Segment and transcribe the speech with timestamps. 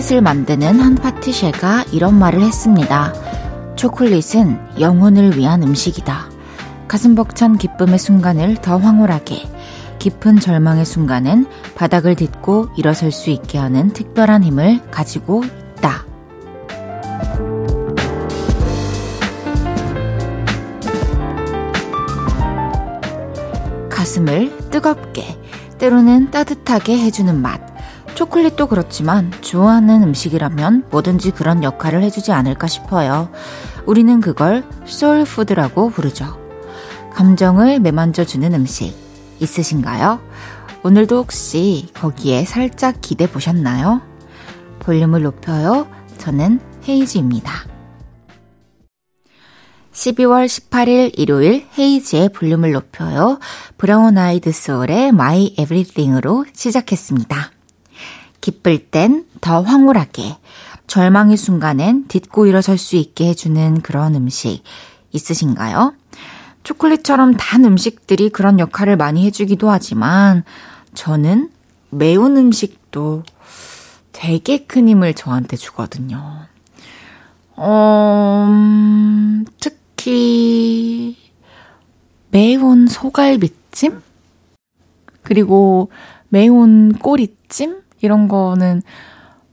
[0.00, 3.12] 초콜릿을 만드는 한 파티셰가 이런 말을 했습니다.
[3.76, 6.30] 초콜릿은 영혼을 위한 음식이다.
[6.88, 9.46] 가슴 벅찬 기쁨의 순간을 더 황홀하게,
[9.98, 16.06] 깊은 절망의 순간은 바닥을 딛고 일어설 수 있게 하는 특별한 힘을 가지고 있다.
[23.90, 25.38] 가슴을 뜨겁게,
[25.78, 27.69] 때로는 따뜻하게 해주는 맛.
[28.20, 33.30] 초콜릿도 그렇지만 좋아하는 음식이라면 뭐든지 그런 역할을 해주지 않을까 싶어요.
[33.86, 36.38] 우리는 그걸 soul food라고 부르죠.
[37.14, 38.94] 감정을 매만져주는 음식
[39.40, 40.20] 있으신가요?
[40.82, 44.02] 오늘도 혹시 거기에 살짝 기대 보셨나요?
[44.80, 45.88] 볼륨을 높여요.
[46.18, 47.54] 저는 헤이즈입니다.
[49.92, 53.38] 12월 18일 일요일 헤이즈의 볼륨을 높여요.
[53.78, 57.52] 브라운 아이드 소울의 My Everything으로 시작했습니다.
[58.40, 60.36] 기쁠 땐 더 황홀하게,
[60.86, 64.62] 절망의 순간엔 딛고 일어설 수 있게 해주는 그런 음식
[65.12, 65.94] 있으신가요?
[66.62, 70.44] 초콜릿처럼 단 음식들이 그런 역할을 많이 해주기도 하지만
[70.94, 71.50] 저는
[71.90, 73.22] 매운 음식도
[74.12, 76.46] 되게 큰 힘을 저한테 주거든요.
[77.56, 81.16] 어, 음, 특히
[82.30, 84.02] 매운 소갈비찜?
[85.22, 85.90] 그리고
[86.28, 87.80] 매운 꼬리찜?
[88.00, 88.82] 이런 거는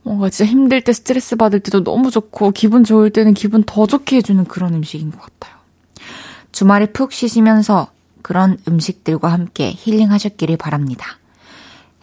[0.02, 4.16] 뭔가 진짜 힘들 때 스트레스 받을 때도 너무 좋고 기분 좋을 때는 기분 더 좋게
[4.16, 5.58] 해주는 그런 음식인 것 같아요.
[6.52, 7.88] 주말에 푹 쉬시면서
[8.22, 11.18] 그런 음식들과 함께 힐링하셨기를 바랍니다.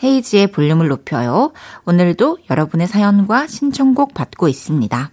[0.04, 1.52] 헤이지의 볼륨을 높여요.
[1.86, 5.12] 오늘도 여러분의 사연과 신청곡 받고 있습니다.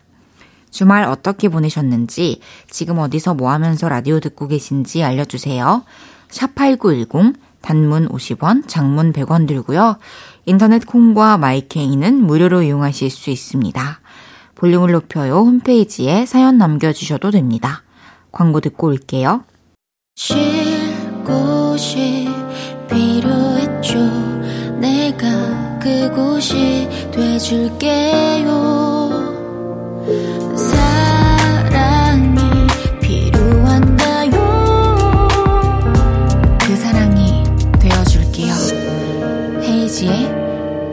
[0.70, 5.84] 주말 어떻게 보내셨는지, 지금 어디서 뭐 하면서 라디오 듣고 계신지 알려주세요.
[6.30, 9.98] 샵8910, 단문 50원, 장문 100원 들고요.
[10.44, 14.00] 인터넷 콩과 마이케이는 무료로 이용하실 수 있습니다.
[14.54, 17.82] 볼륨을 높여요 홈페이지에 사연 남겨주셔도 됩니다.
[18.30, 19.44] 광고 듣고 올게요.
[20.16, 20.36] 쉴
[21.24, 22.28] 곳이
[22.88, 23.98] 필요했죠.
[24.78, 28.52] 내가 그곳이 돼줄게요.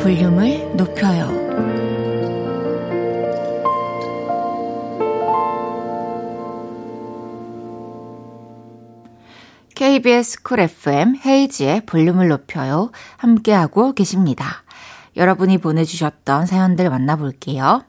[0.09, 1.29] 볼륨을 높여요.
[9.75, 12.89] KBS 쿨 FM 헤이지의 볼륨을 높여요.
[13.17, 14.63] 함께하고 계십니다.
[15.15, 17.83] 여러분이 보내주셨던 사연들 만나볼게요.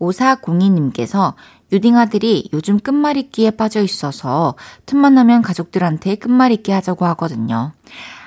[0.00, 1.32] 5402님께서
[1.72, 4.54] 유딩아들이 요즘 끝말잇기에 빠져 있어서
[4.84, 7.72] 틈만 나면 가족들한테 끝말잇기 하자고 하거든요.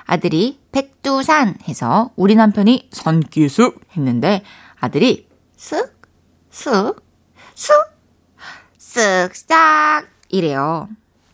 [0.06, 4.42] 아들이 백 두산 해서 우리 남편이 산기슭 했는데
[4.80, 5.90] 아들이 쓱,
[6.50, 6.96] 쓱,
[7.54, 7.72] 쓱,
[8.78, 10.88] 쓱싹 이래요.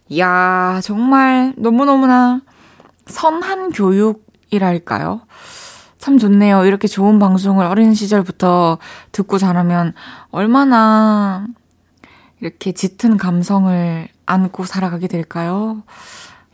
[0.08, 2.40] 이야, 정말 너무너무나
[3.06, 5.22] 선한 교육이랄까요?
[5.98, 6.64] 참 좋네요.
[6.64, 8.78] 이렇게 좋은 방송을 어린 시절부터
[9.12, 9.94] 듣고 자라면
[10.30, 11.46] 얼마나
[12.40, 15.82] 이렇게 짙은 감성을 안고 살아가게 될까요?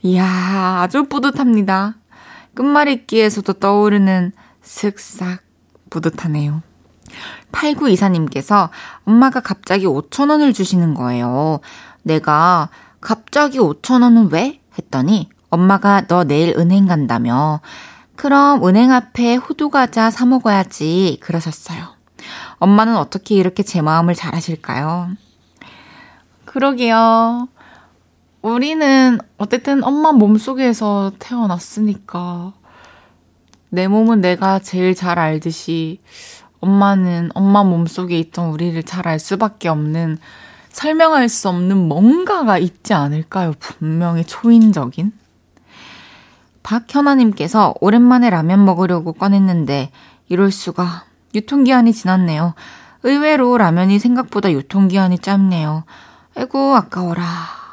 [0.02, 0.24] 이야,
[0.82, 1.96] 아주 뿌듯합니다.
[2.54, 4.32] 끝말잇기에서도 떠오르는
[4.62, 5.42] 슥싹
[5.90, 6.62] 뿌듯하네요.
[7.52, 8.70] 8924님께서
[9.04, 11.60] 엄마가 갑자기 5천원을 주시는 거예요.
[12.02, 12.68] 내가
[13.00, 14.60] 갑자기 5천원은 왜?
[14.78, 17.60] 했더니 엄마가 너 내일 은행 간다며.
[18.16, 21.18] 그럼 은행 앞에 호두과자 사 먹어야지.
[21.20, 21.94] 그러셨어요.
[22.58, 25.10] 엄마는 어떻게 이렇게 제 마음을 잘 하실까요?
[26.44, 27.48] 그러게요.
[28.44, 32.52] 우리는 어쨌든 엄마 몸속에서 태어났으니까
[33.70, 36.02] 내 몸은 내가 제일 잘 알듯이
[36.60, 40.18] 엄마는 엄마 몸속에 있던 우리를 잘 알 수밖에 없는
[40.68, 43.54] 설명할 수 없는 뭔가가 있지 않을까요?
[43.58, 45.12] 분명히 초인적인.
[46.62, 49.90] 박현아님께서 오랜만에 라면 먹으려고 꺼냈는데
[50.28, 51.04] 이럴 수가
[51.34, 52.52] 유통기한이 지났네요.
[53.04, 55.84] 의외로 라면이 생각보다 유통기한이 짧네요.
[56.36, 57.63] 아이고 아까워라.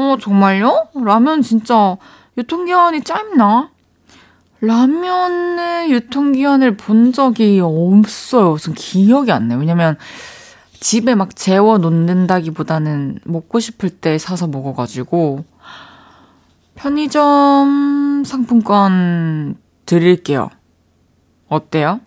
[0.00, 0.88] 어, 정말요?
[0.94, 1.98] 라면 진짜
[2.38, 3.70] 유통기한이 짧나?
[4.62, 8.52] 라면의 유통기한을 본 적이 없어요.
[8.52, 9.58] 무슨 기억이 안 나요.
[9.58, 9.96] 왜냐면
[10.80, 15.44] 집에 막 재워 놓는다기보다는 먹고 싶을 때 사서 먹어가지고
[16.76, 20.48] 편의점 상품권 드릴게요.
[21.48, 22.00] 어때요?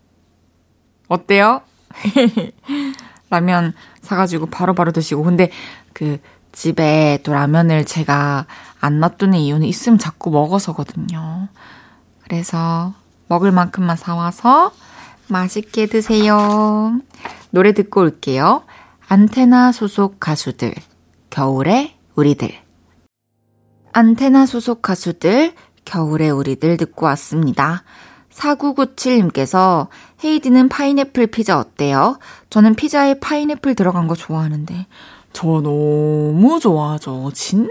[1.07, 1.61] 어때요?
[3.29, 5.23] 라면 사가지고 바로바로 바로 드시고.
[5.23, 5.51] 근데
[5.93, 6.19] 그
[6.53, 8.45] 집에 또 라면을 제가
[8.79, 11.49] 안 놔두는 이유는 있으면 자꾸 먹어서거든요.
[12.23, 12.93] 그래서
[13.27, 14.71] 먹을 만큼만 사와서
[15.27, 16.99] 맛있게 드세요.
[17.49, 18.63] 노래 듣고 올게요.
[19.07, 20.73] 안테나 소속 가수들,
[21.29, 22.49] 겨울의 우리들.
[23.91, 25.53] 안테나 소속 가수들,
[25.85, 27.83] 겨울의 우리들 듣고 왔습니다.
[28.31, 29.87] 4997님께서
[30.23, 32.19] 헤이디는 파인애플 피자 어때요?
[32.49, 34.87] 저는 피자에 파인애플 들어간 거 좋아하는데
[35.33, 37.31] 저 너무 좋아하죠.
[37.33, 37.63] 진짜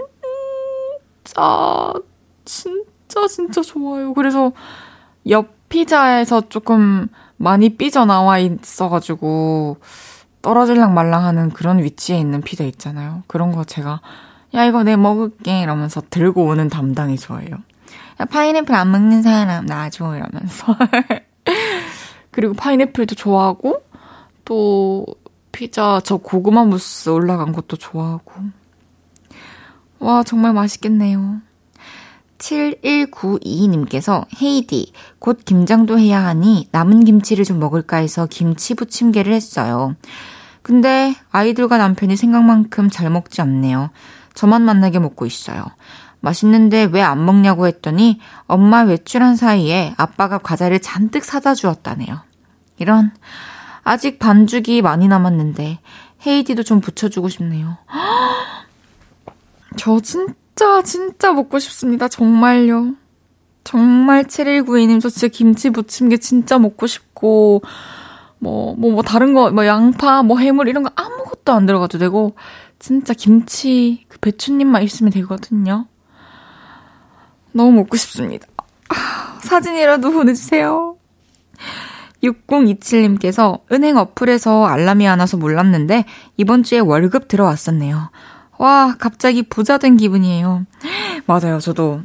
[2.45, 4.13] 진짜 진짜 좋아요.
[4.13, 4.51] 그래서
[5.29, 7.07] 옆 피자에서 조금
[7.37, 9.77] 많이 삐져나와 있어가지고
[10.41, 13.23] 떨어질랑 말랑 하는 그런 위치에 있는 피자 있잖아요.
[13.27, 14.01] 그런 거 제가
[14.53, 17.49] 야 이거 내 먹을게 이러면서 들고 오는 담당이 저예요.
[18.19, 20.77] 야 파인애플 안 먹는 사람 놔줘 이러면서
[22.29, 23.81] 그리고 파인애플도 좋아하고
[24.45, 25.05] 또
[25.53, 28.33] 피자 저 고구마 무스 올라간 것도 좋아하고
[29.99, 31.39] 와 정말 맛있겠네요.
[32.37, 39.95] 7192님께서 헤이디 곧 김장도 해야 하니 남은 김치를 좀 먹을까 해서 김치 부침개를 했어요.
[40.61, 43.91] 근데 아이들과 남편이 생각만큼 잘 먹지 않네요.
[44.33, 45.63] 저만 만나게 먹고 있어요.
[46.19, 52.21] 맛있는데 왜 안 먹냐고 했더니 엄마 외출한 사이에 아빠가 과자를 잔뜩 사다 주었다네요.
[52.77, 53.11] 이런
[53.83, 55.79] 아직 반죽이 많이 남았는데
[56.25, 57.77] 헤이디도 좀 붙여주고 싶네요.
[59.77, 62.07] 저 진짜 진짜 먹고 싶습니다.
[62.07, 62.95] 정말요.
[63.63, 67.61] 정말 7192님 저 진짜 김치 부침개 진짜 먹고 싶고
[68.43, 72.35] 뭐, 뭐, 뭐, 다른 거, 뭐, 양파, 뭐, 해물, 이런 거 아무것도 안 들어가도 되고,
[72.77, 75.87] 진짜 김치, 그 배추잎만 있으면 되거든요.
[77.53, 78.45] 너무 먹고 싶습니다.
[78.89, 80.97] 아, 사진이라도 보내주세요.
[82.23, 86.05] 6027님께서 은행 어플에서 알람이 안 와서 몰랐는데,
[86.37, 88.09] 이번 주에 월급 들어왔었네요.
[88.57, 90.65] 와, 갑자기 부자 된 기분이에요.
[91.27, 92.01] 맞아요, 저도.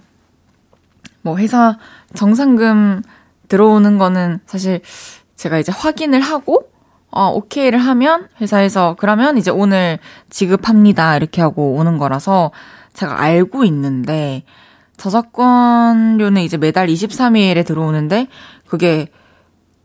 [1.23, 1.79] 뭐, 회사
[2.15, 3.03] 정상금
[3.49, 4.81] 들어오는 거는 사실
[5.37, 6.69] 제가 이제 확인을 하고,
[7.11, 9.99] 어, 오케이를 하면 회사에서 그러면 이제 오늘
[10.31, 11.17] 지급합니다.
[11.17, 12.51] 이렇게 하고 오는 거라서
[12.93, 14.43] 제가 알고 있는데,
[14.97, 18.27] 저작권료는 이제 매달 23일에 들어오는데,
[18.67, 19.09] 그게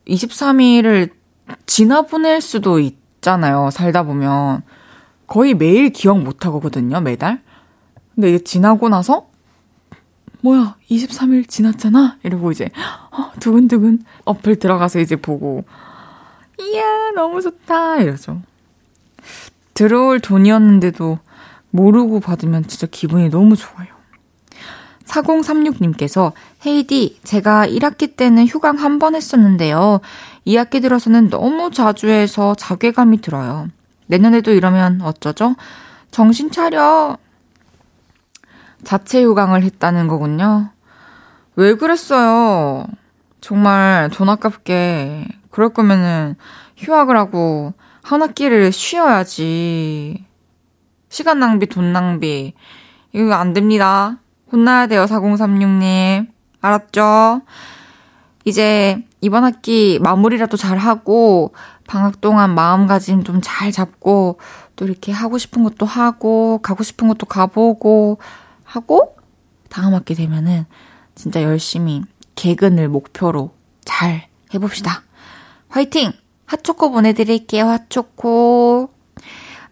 [0.08, 1.12] 23일을
[1.66, 3.70] 지나 보낼 수도 있잖아요.
[3.72, 4.64] 살다 보면.
[5.28, 7.42] 거의 매일 기억 못 하거든요, 매달.
[8.14, 9.30] 근데 이게 지나고 나서,
[10.42, 12.18] 뭐야, 23일 지났잖아?
[12.24, 12.70] 이러고 이제,
[13.12, 15.64] 어, 두근두근 어플 들어가서 이제 보고,
[16.60, 17.98] 이야, 너무 좋다.
[17.98, 18.42] 이러죠.
[19.74, 21.18] 들어올 돈이었는데도
[21.72, 23.88] 모르고 받으면 진짜 기분이 너무 좋아요.
[25.06, 26.34] 4036님께서
[26.65, 30.00] 헤이디, 제가 1학기 때는 휴강 한 번 했었는데요.
[30.48, 33.68] 2학기 들어서는 너무 자주 해서 자괴감이 들어요.
[34.07, 35.56] 내년에도 이러면 어쩌죠?
[36.12, 37.18] 정신 차려.
[38.83, 40.69] 자체 휴강을 했다는 거군요.
[41.56, 42.88] 왜 그랬어요?
[43.42, 45.27] 정말 돈 아깝게.
[45.50, 46.36] 그럴 거면은
[46.77, 50.25] 휴학을 하고 한 학기를 쉬어야지.
[51.10, 52.54] 시간 낭비, 돈 낭비.
[53.13, 54.18] 이거 안 됩니다.
[54.51, 56.33] 혼나야 돼요, 4036님.
[56.63, 57.41] 알았죠?
[58.46, 61.53] 이제 이번 학기 마무리라도 잘 하고,
[61.88, 64.39] 방학 동안 마음가짐 좀 잘 잡고,
[64.75, 68.20] 또 이렇게 하고 싶은 것도 하고, 가고 싶은 것도 가보고,
[68.63, 69.17] 하고,
[69.70, 70.65] 다음 학기 되면은
[71.15, 72.01] 진짜 열심히
[72.36, 73.51] 개근을 목표로
[73.86, 75.03] 잘 해봅시다.
[75.70, 76.12] 화이팅!
[76.46, 78.89] 핫초코 보내드릴게요, 핫초코.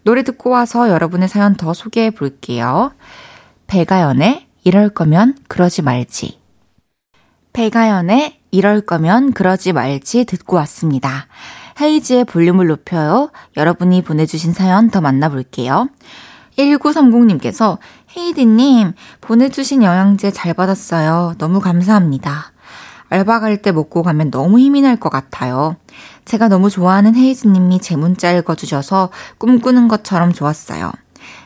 [0.02, 2.92] 노래 듣고 와서 여러분의 사연 더 소개해 볼게요.
[3.66, 6.41] 배가연의 이럴 거면 그러지 말지.
[7.52, 11.26] 배가연의 이럴 거면 그러지 말지 듣고 왔습니다.
[11.80, 13.30] 헤이지의 볼륨을 높여요.
[13.56, 15.88] 여러분이 보내주신 사연 더 만나볼게요.
[16.58, 17.78] 1930님께서
[18.16, 21.34] 헤이디님 보내주신 영양제 잘 받았어요.
[21.38, 22.52] 너무 감사합니다.
[23.08, 25.76] 알바 갈 때 먹고 가면 너무 힘이 날 것 같아요.
[26.24, 30.92] 제가 너무 좋아하는 헤이즈님이 제 문자 읽어주셔서 꿈꾸는 것처럼 좋았어요.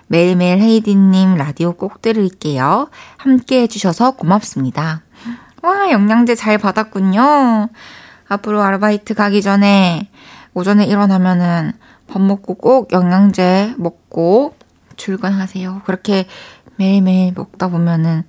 [0.09, 2.89] 매일매일 헤이디님 라디오 꼭 들을게요.
[3.17, 5.03] 함께 해주셔서 고맙습니다.
[5.67, 7.69] 와, 영양제 잘 받았군요.
[8.29, 10.09] 앞으로 아르바이트 가기 전에
[10.55, 11.73] 오전에 일어나면은
[12.07, 14.55] 밥 먹고 꼭 영양제 먹고
[14.95, 15.83] 출근하세요.
[15.85, 16.27] 그렇게
[16.77, 18.23] 매일매일 먹다 보면은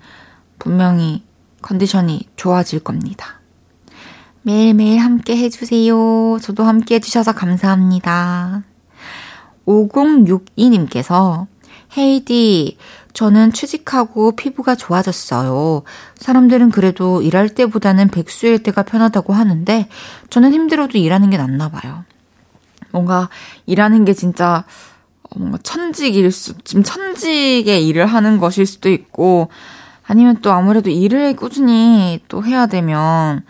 [0.58, 1.24] 분명히
[1.62, 3.40] 컨디션이 좋아질 겁니다.
[4.42, 6.40] 매일매일 함께 해주세요.
[6.42, 8.64] 저도 함께 해주셔서 감사합니다.
[9.68, 11.46] 5062님께서
[11.96, 12.80] 헤이디,
[13.18, 15.82] 저는 취직하고 피부가 좋아졌어요.
[16.18, 19.90] 사람들은 그래도 일할 때보다는 백수일 때가 편하다고 하는데,
[20.30, 22.04] 저는 힘들어도 일하는 게 낫나 봐요.
[22.92, 23.30] 뭔가
[23.66, 24.66] 일하는 게 진짜
[25.36, 29.50] 뭔가 천직일 수, 지금 천직의 일을 하는 것일 수도 있고,
[30.06, 33.42] 아니면 또 아무래도 일을 꾸준히 또 해야 되면,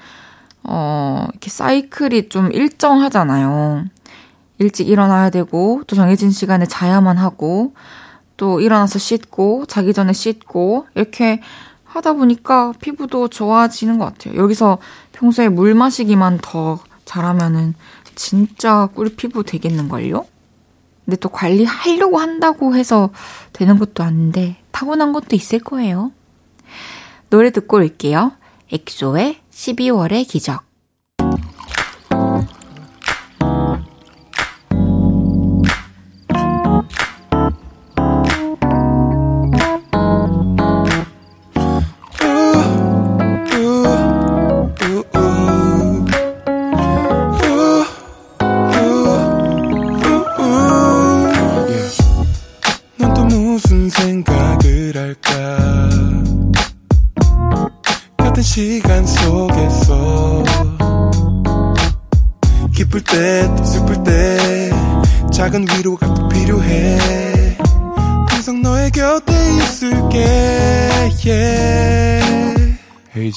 [0.63, 3.83] 어, 이렇게 사이클이 좀 일정하잖아요.
[4.59, 7.73] 일찍 일어나야 되고, 또 정해진 시간에 자야만 하고,
[8.37, 11.41] 또 일어나서 씻고, 자기 전에 씻고, 이렇게
[11.83, 14.35] 하다 보니까 피부도 좋아지는 것 같아요.
[14.35, 14.77] 여기서
[15.13, 17.73] 평소에 물 마시기만 더 잘하면은
[18.15, 20.25] 진짜 꿀 피부 되겠는걸요?
[21.05, 23.11] 근데 또 관리하려고 한다고 해서
[23.53, 26.11] 되는 것도 아닌데 타고난 것도 있을 거예요.
[27.29, 28.33] 노래 듣고 올게요.
[28.71, 30.66] 엑소의 12월의 기적.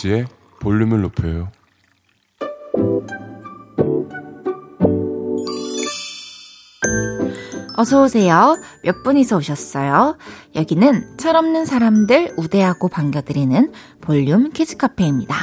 [0.00, 0.26] 헤이지의
[0.60, 1.50] 볼륨을 높여요.
[7.76, 8.58] 어서오세요.
[8.84, 10.18] 몇 분이서 오셨어요?
[10.54, 15.34] 여기는 철없는 사람들 우대하고 반겨드리는 볼륨 키즈카페입니다.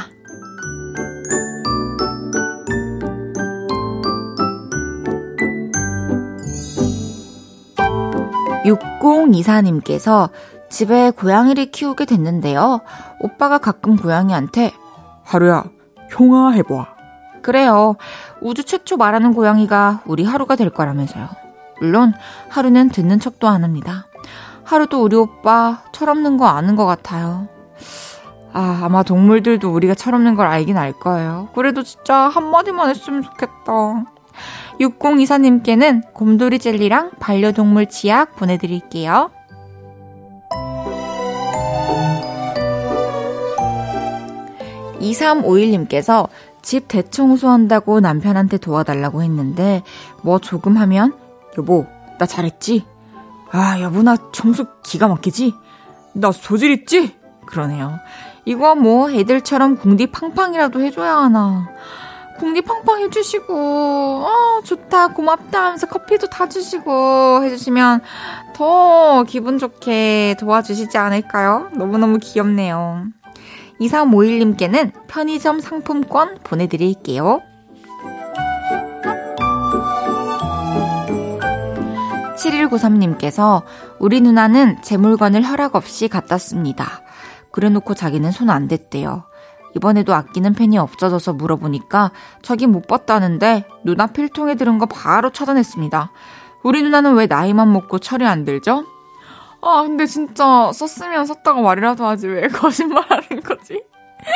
[8.64, 10.30] 6024님께서
[10.68, 12.80] 집에 고양이를 키우게 됐는데요.
[13.20, 14.72] 오빠가 가끔 고양이한테
[15.24, 15.64] 하루야,
[16.10, 16.86] 형아 해봐.
[17.42, 17.96] 그래요.
[18.40, 21.28] 우주 최초 말하는 고양이가 우리 하루가 될 거라면서요.
[21.80, 22.12] 물론
[22.48, 24.06] 하루는 듣는 척도 안 합니다.
[24.64, 27.48] 하루도 우리 오빠 철없는 거 아는 것 같아요.
[28.52, 31.48] 아, 아마 동물들도 우리가 철없는 걸 알긴 알 거예요.
[31.54, 34.04] 그래도 진짜 한마디만 했으면 좋겠다.
[34.80, 39.30] 6024님께는 곰돌이 젤리랑 반려동물 치약 보내드릴게요.
[45.10, 46.28] 2351님께서
[46.62, 49.82] 집 대청소한다고 남편한테 도와달라고 했는데
[50.22, 51.14] 뭐 조금 하면
[51.56, 51.86] 여보
[52.18, 52.84] 나 잘했지?
[53.50, 55.54] 아 여보 나 청소 기가 막히지?
[56.12, 57.16] 나 소질 있지?
[57.46, 57.98] 그러네요.
[58.44, 61.68] 이거 뭐 애들처럼 궁디 팡팡이라도 해줘야 하나.
[62.38, 68.00] 궁디 팡팡 해주시고, 어, 좋다, 고맙다 하면서 커피도 타주시고 해주시면
[68.54, 71.68] 더 기분 좋게 도와주시지 않을까요?
[71.72, 73.06] 너무너무 귀엽네요.
[73.80, 77.40] 2351님께는 편의점 상품권 보내드릴게요.
[82.36, 83.62] 7193님께서
[83.98, 87.02] 우리 누나는 제 물건을 허락 없이 갖다 씁니다.
[87.50, 89.24] 그래 놓고 자기는 손 안 댔대요.
[89.76, 96.10] 이번에도 아끼는 펜이 없어져서 물어보니까 저기 못 봤다는데 누나 필통에 들은 거 바로 찾아냈습니다.
[96.64, 98.84] 우리 누나는 왜 나이만 먹고 철이 안 들죠?
[99.60, 103.82] 아, 근데 진짜 썼으면 썼다고 말이라도 하지 왜 거짓말 하는 거지?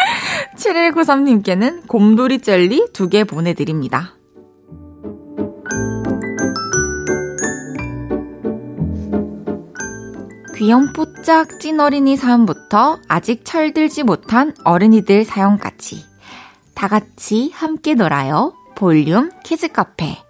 [0.57, 4.15] 7193님께는 곰돌이 젤리 두개 보내드립니다.
[10.57, 16.05] 귀염뽀짝 찐어린이 사연부터 아직 철들지 못한 어른이들 사연까지
[16.75, 18.55] 다 같이 함께 놀아요.
[18.77, 20.22] 볼륨 키즈카페.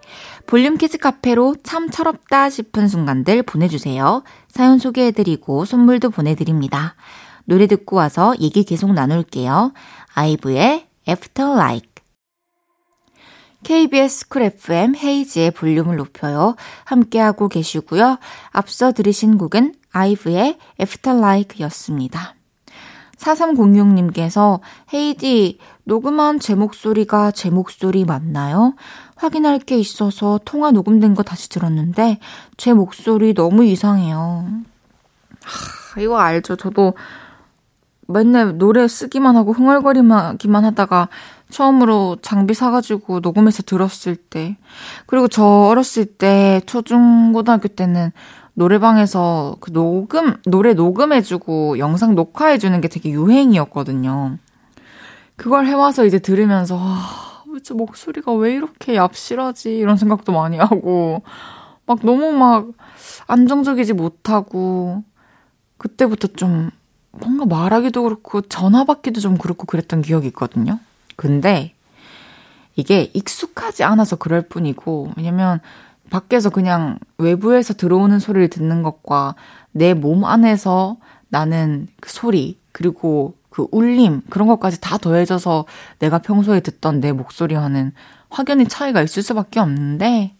[0.47, 4.23] 볼륨 키즈 카페로 참 철없다 싶은 순간들 보내주세요.
[4.49, 6.95] 사연 소개해드리고 선물도 보내드립니다.
[7.45, 9.73] 노래 듣고 와서 얘기 계속 나눌게요.
[10.15, 11.93] 아이브의 After Like.
[13.65, 16.57] KBS 쿨 FM 헤이즈의 볼륨을 높여요.
[16.85, 18.19] 함께하고 계시고요.
[18.51, 22.35] 앞서 들으신 곡은 아이브의 After Like 였습니다.
[23.19, 24.61] 4306님께서
[24.93, 28.75] 헤이디, 녹음한 제 목소리가 제 목소리 맞나요?
[29.23, 32.19] 확인할 게 있어서 통화 녹음된 거 다시 들었는데
[32.57, 34.49] 제 목소리 너무 이상해요.
[35.45, 36.57] 하, 이거 알죠?
[36.57, 36.95] 저도
[38.09, 41.09] 맨날 노래 쓰기만 하고 흥얼거리기만 하다가
[41.51, 44.57] 처음으로 장비 사가지고 녹음해서 들었을 때
[45.07, 48.11] 그리고 저 어렸을 때 초중 고등학교 때는
[48.55, 54.39] 노래방에서 그 녹음 노래 녹음해주고 영상 녹화해주는 게 되게 유행이었거든요.
[55.37, 56.79] 그걸 해와서 이제 들으면서
[57.55, 59.79] 아, 저 목소리가 왜 이렇게 얍실하지?
[59.79, 61.23] 이런 생각도 많이 하고,
[61.87, 62.69] 막 너무 막
[63.27, 65.03] 안정적이지 못하고,
[65.79, 66.71] 그때부터 좀
[67.11, 70.79] 뭔가 말하기도 그렇고, 전화 받기도 좀 그렇고 그랬던 기억이 있거든요.
[71.17, 71.75] 근데
[72.77, 75.61] 이게 익숙하지 않아서 그럴 뿐이고, 왜냐면
[76.11, 79.35] 밖에서 그냥 외부에서 들어오는 소리를 듣는 것과
[79.73, 80.97] 내 몸 안에서
[81.29, 85.67] 나는 그 소리, 그리고 그 울림, 그런 것까지 다 더해져서
[85.99, 87.93] 내가 평소에 듣던 내 목소리와는
[88.31, 90.35] 확연히 차이가 있을 수밖에 없는데,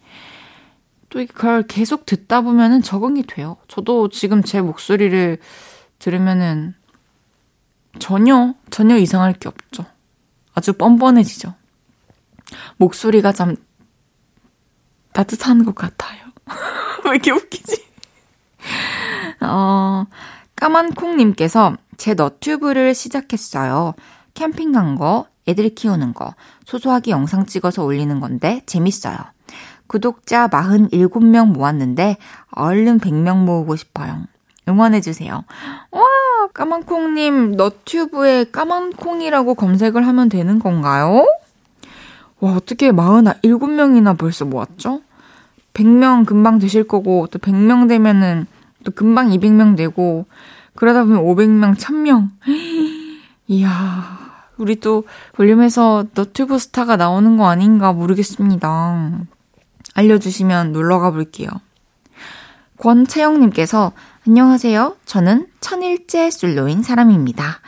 [1.09, 3.57] 또 그걸 계속 듣다 보면은 적응이 돼요.
[3.67, 5.37] 저도 지금 제 목소리를
[5.99, 6.73] 들으면은
[7.99, 9.85] 전혀, 전혀 이상할 게 없죠.
[10.55, 11.53] 아주 뻔뻔해지죠.
[12.77, 13.55] 목소리가 참
[15.13, 16.19] 따뜻한 것 같아요.
[17.05, 17.85] 왜 이렇게 웃기지?
[19.41, 20.05] 어,
[20.55, 23.93] 까만콩님께서 제 너튜브를 시작했어요.
[24.33, 26.33] 캠핑 간 거, 애들 키우는 거,
[26.65, 29.17] 소소하게 영상 찍어서 올리는 건데 재밌어요.
[29.87, 32.17] 구독자 47명 모았는데
[32.51, 34.23] 얼른 100명 모으고 싶어요.
[34.67, 35.43] 응원해주세요.
[35.91, 36.03] 와,
[36.53, 41.27] 까만콩님, 너튜브에 까만콩이라고 검색을 하면 되는 건가요?
[42.39, 45.01] 와, 어떻게 47명이나 벌써 모았죠?
[45.73, 48.47] 100명 금방 되실 거고, 또 100명 되면은
[48.83, 50.25] 또 금방 200명 되고,
[50.75, 52.29] 그러다 보면 500명, 1000명.
[53.47, 54.19] 이야,
[54.57, 55.03] 우리 또
[55.33, 59.25] 볼륨에서 너튜브 스타가 나오는 거 아닌가 모르겠습니다.
[59.95, 61.49] 알려주시면 놀러 가 볼게요.
[62.77, 63.91] 권채영님께서
[64.27, 64.95] 안녕하세요.
[65.05, 67.59] 저는 천일째 솔로인 사람입니다.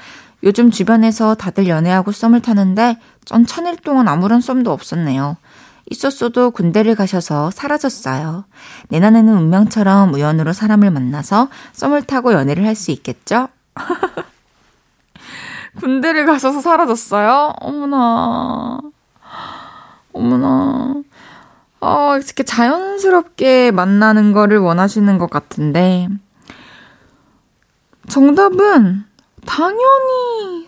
[0.44, 5.38] 요즘 주변에서 다들 연애하고 썸을 타는데 전 천일 동안 아무런 썸도 없었네요.
[5.90, 8.46] 있었어도 군대를 가셔서 사라졌어요.
[8.90, 13.48] 내년에는 운명처럼 우연으로 사람을 만나서 썸을 타고 연애를 할 수 있겠죠?
[15.80, 17.54] 군대를 가셔서 사라졌어요?
[17.60, 18.80] 어머나.
[20.14, 20.96] 어머나.
[21.82, 26.08] 어, 이렇게 자연스럽게 만나는 거를 원하시는 것 같은데,
[28.08, 29.04] 정답은
[29.46, 30.68] 당연히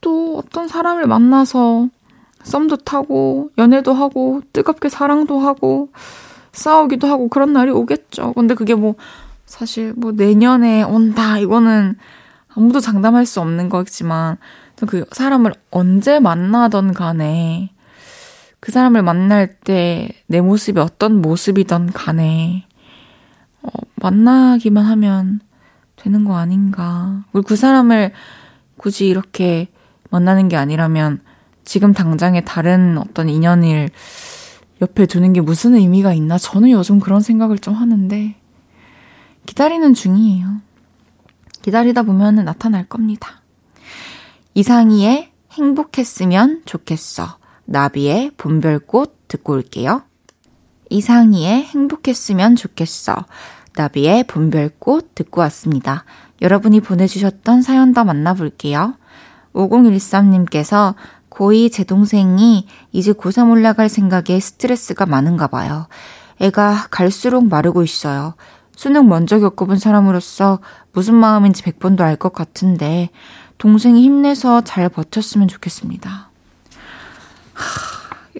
[0.00, 1.88] 또 어떤 사람을 만나서
[2.44, 5.90] 썸도 타고, 연애도 하고, 뜨겁게 사랑도 하고,
[6.52, 8.32] 싸우기도 하고, 그런 날이 오겠죠.
[8.34, 8.94] 근데 그게 뭐,
[9.46, 11.96] 사실 뭐 내년에 온다, 이거는
[12.54, 14.36] 아무도 장담할 수 없는 거지만,
[14.86, 17.70] 그 사람을 언제 만나던 간에,
[18.60, 22.66] 그 사람을 만날 때 내 모습이 어떤 모습이던 간에,
[23.62, 25.40] 어, 만나기만 하면
[25.96, 27.24] 되는 거 아닌가.
[27.46, 28.12] 그 사람을
[28.76, 29.68] 굳이 이렇게
[30.10, 31.20] 만나는 게 아니라면
[31.64, 33.90] 지금 당장에 다른 어떤 인연을
[34.82, 36.38] 옆에 두는 게 무슨 의미가 있나?
[36.38, 38.34] 저는 요즘 그런 생각을 좀 하는데,
[39.46, 40.60] 기다리는 중이에요.
[41.62, 43.42] 기다리다 보면 나타날 겁니다.
[44.54, 47.38] 이상희의 행복했으면 좋겠어.
[47.64, 50.02] 나비의 봄별꽃 듣고 올게요.
[50.90, 53.24] 이상희의 행복했으면 좋겠어.
[53.76, 56.04] 나비의 봄별꽃 듣고 왔습니다.
[56.42, 58.94] 여러분이 보내주셨던 사연 더 만나볼게요.
[59.54, 60.94] 5013님께서
[61.34, 65.88] 고2 제 동생이 이제 고3 올라갈 생각에 스트레스가 많은가 봐요.
[66.40, 68.34] 애가 갈수록 마르고 있어요.
[68.76, 70.60] 수능 먼저 겪어본 사람으로서
[70.92, 73.10] 무슨 마음인지 100번도 알 것 같은데
[73.58, 76.30] 동생이 힘내서 잘 버텼으면 좋겠습니다.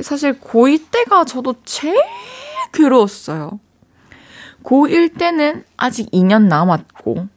[0.00, 1.96] 사실 고2 때가 저도 제일
[2.72, 3.61] 괴로웠어요.
[4.64, 7.28] 고1 때는 아직 2년 남았고,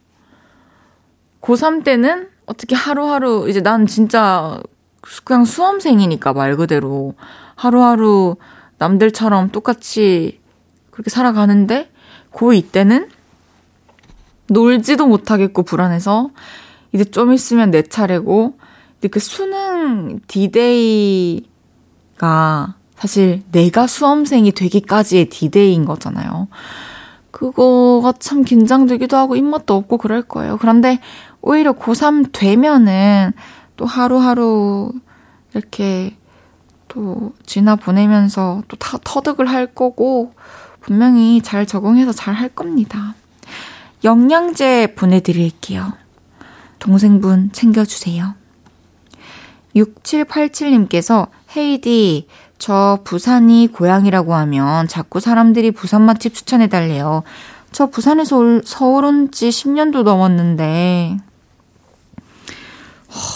[1.42, 4.60] 고3 때는 어떻게 하루하루, 이제 난 진짜
[5.24, 7.14] 그냥 수험생이니까 말 그대로
[7.56, 8.36] 하루하루
[8.78, 10.40] 남들처럼 똑같이
[10.92, 11.92] 그렇게 살아가는데,
[12.34, 13.10] 고2 때는
[14.48, 16.30] 놀지도 못하겠고 불안해서
[16.94, 18.58] 이제 좀 있으면 내 차례고,
[18.94, 21.46] 근데 그 수능 디데이가
[22.96, 26.48] 사실 내가 수험생이 되기까지의 디데이인 거잖아요.
[27.32, 30.58] 그거가 참 긴장되기도 하고 입맛도 없고 그럴 거예요.
[30.58, 31.00] 그런데
[31.42, 33.34] 오히려 고3 되면은
[33.78, 34.92] 또 하루하루
[35.54, 36.16] 이렇게
[36.88, 40.34] 또 지나 보내면서 또 다 터득을 할 거고
[40.82, 43.16] 분명히 잘 적응해서 잘 할 겁니다.
[44.04, 45.94] 영양제 보내드릴게요.
[46.80, 48.36] 동생분 챙겨주세요.
[49.76, 57.24] 6787님께서 헤이디, 저 부산이 고향이라고 하면 자꾸 사람들이 부산 맛집 추천해달래요.
[57.72, 61.18] 저 부산에서 올, 서울 온 지 10년도 넘었는데,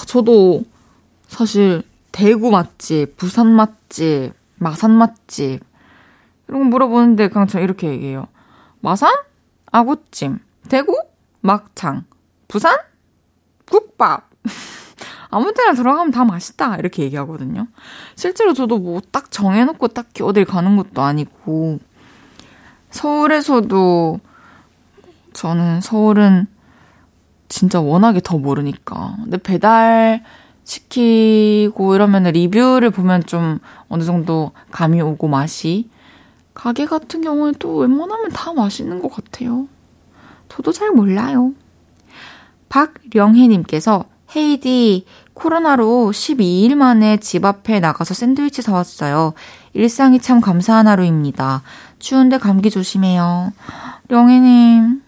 [0.08, 0.63] 저도
[1.28, 5.62] 사실 대구 맛집, 부산 맛집, 마산 맛집,
[6.48, 8.28] 이런 거 물어보는데 그냥 저 이렇게 얘기해요.
[8.82, 9.13] 마산?
[9.72, 10.39] 아구찜.
[10.70, 11.02] 대구?
[11.41, 12.04] 막창.
[12.48, 12.78] 부산?
[13.70, 14.30] 국밥.
[15.30, 16.76] 아무 때나 들어가면 다 맛있다.
[16.76, 17.67] 이렇게 얘기하거든요.
[18.15, 21.80] 실제로 저도 뭐 딱 정해놓고 딱히 어딜 가는 것도 아니고,
[22.89, 24.20] 서울에서도
[25.34, 26.48] 저는 서울은
[27.51, 29.17] 진짜 워낙에 더 모르니까.
[29.23, 30.23] 근데 배달
[30.63, 33.59] 시키고 이러면 리뷰를 보면 좀
[33.89, 35.89] 어느 정도 감이 오고 맛이.
[36.53, 39.67] 가게 같은 경우는 또 웬만하면 다 맛있는 것 같아요.
[40.47, 41.53] 저도 잘 몰라요.
[42.69, 49.33] 박령혜님께서 헤이디, 코로나로 12일 만에 집 앞에 나가서 샌드위치 사왔어요.
[49.73, 51.63] 일상이 참 감사한 하루입니다.
[51.99, 53.51] 추운데 감기 조심해요.
[54.07, 55.01] 령혜님,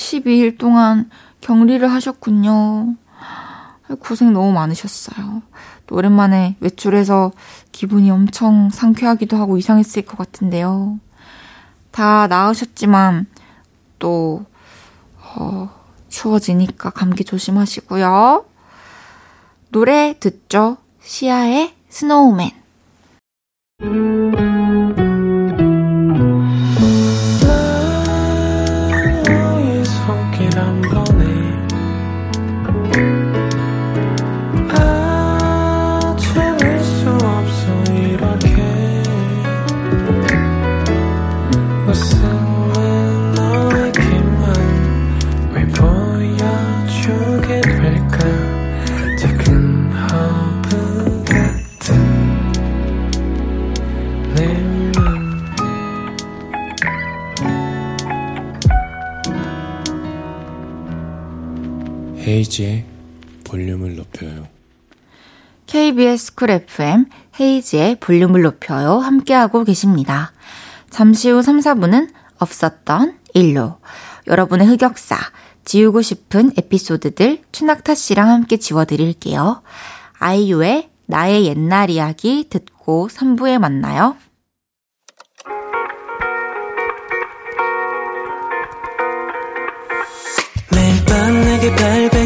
[0.00, 1.10] 12일 동안
[1.40, 2.96] 격리를 하셨군요.
[4.00, 5.42] 고생 너무 많으셨어요.
[5.86, 7.32] 또 오랜만에 외출해서
[7.72, 10.98] 기분이 엄청 상쾌하기도 하고 이상했을 것 같은데요.
[11.90, 13.26] 다 나으셨지만
[13.98, 14.44] 또
[15.34, 15.68] 어,
[16.08, 18.44] 추워지니까 감기 조심하시고요.
[19.70, 20.78] 노래 듣죠.
[21.02, 22.50] 시아의 스노우맨.
[62.30, 62.84] 헤이지의
[63.44, 64.46] 볼륨을 높여요.
[65.66, 67.06] KBS 쿨 FM
[67.40, 68.98] 헤이지의 볼륨을 높여요.
[68.98, 70.32] 함께하고 계십니다.
[70.90, 73.78] 잠시 후 3, 4분은 없었던 일로
[74.26, 75.16] 여러분의 흑역사,
[75.64, 79.62] 지우고 싶은 에피소드들 추낙타 씨랑 함께 지워드릴게요.
[80.18, 84.16] 아이유의 나의 옛날 이야기 듣고 3부에 만나요.
[90.72, 92.09] 매일 밤 내게 발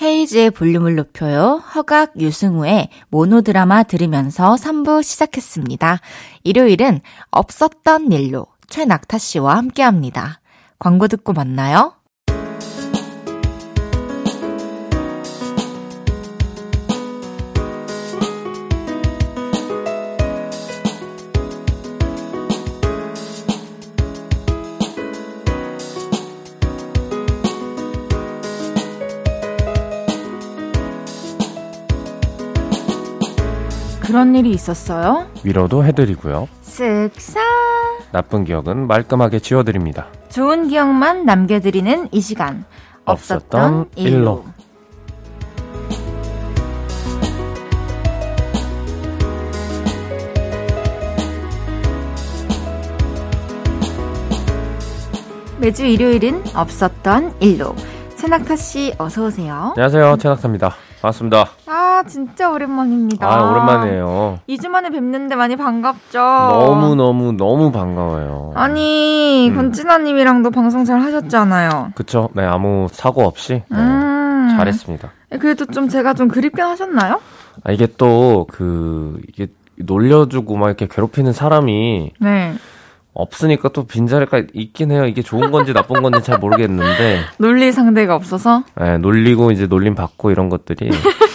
[0.00, 1.62] 헤이즈의 볼륨을 높여요.
[1.74, 6.00] 허각 유승우의 모노드라마 들으면서 3부 시작했습니다.
[6.44, 10.40] 일요일은 없었던 일로 최낙타 씨와 함께 합니다.
[10.78, 11.95] 광고 듣고 만나요.
[34.26, 35.28] 그런 일이 있었어요?
[35.44, 36.48] 위로도 해드리고요.
[36.64, 37.36] 쓱싹.
[38.10, 40.08] 나쁜 기억은 말끔하게 지워드립니다.
[40.30, 42.64] 좋은 기억만 남겨드리는 이 시간.
[43.04, 44.08] 없었던, 일로.
[44.10, 44.44] 일로.
[55.60, 57.76] 매주 일요일은 없었던 일로.
[58.16, 59.72] 최낙타 씨 어서 오세요.
[59.76, 60.16] 안녕하세요.
[60.16, 60.74] 최낙타입니다.
[61.00, 61.50] 반갑습니다.
[61.66, 63.26] 아, 진짜 오랜만입니다.
[63.26, 64.40] 아, 오랜만이에요.
[64.48, 66.18] 2주 만에 뵙는데 많이 반갑죠?
[66.18, 68.52] 너무너무, 너무 반가워요.
[68.54, 69.56] 아니, 음.
[69.56, 71.92] 권진아님이랑도 방송 잘 하셨잖아요.
[71.94, 72.28] 그쵸.
[72.34, 73.62] 네, 아무 사고 없이.
[73.68, 74.48] 네, 음.
[74.56, 75.10] 잘했습니다.
[75.30, 77.20] 네, 그래도 좀 제가 좀 그립긴 하셨나요?
[77.64, 82.12] 아, 이게 또, 그, 이게 놀려주고 막 이렇게 괴롭히는 사람이.
[82.20, 82.54] 네.
[83.18, 85.06] 없으니까 또 빈자리가 있긴 해요.
[85.06, 87.20] 이게 좋은 건지 나쁜 건지 잘 모르겠는데.
[87.38, 88.62] 놀릴 상대가 없어서?
[88.78, 90.90] 네, 놀리고 이제 놀림 받고 이런 것들이.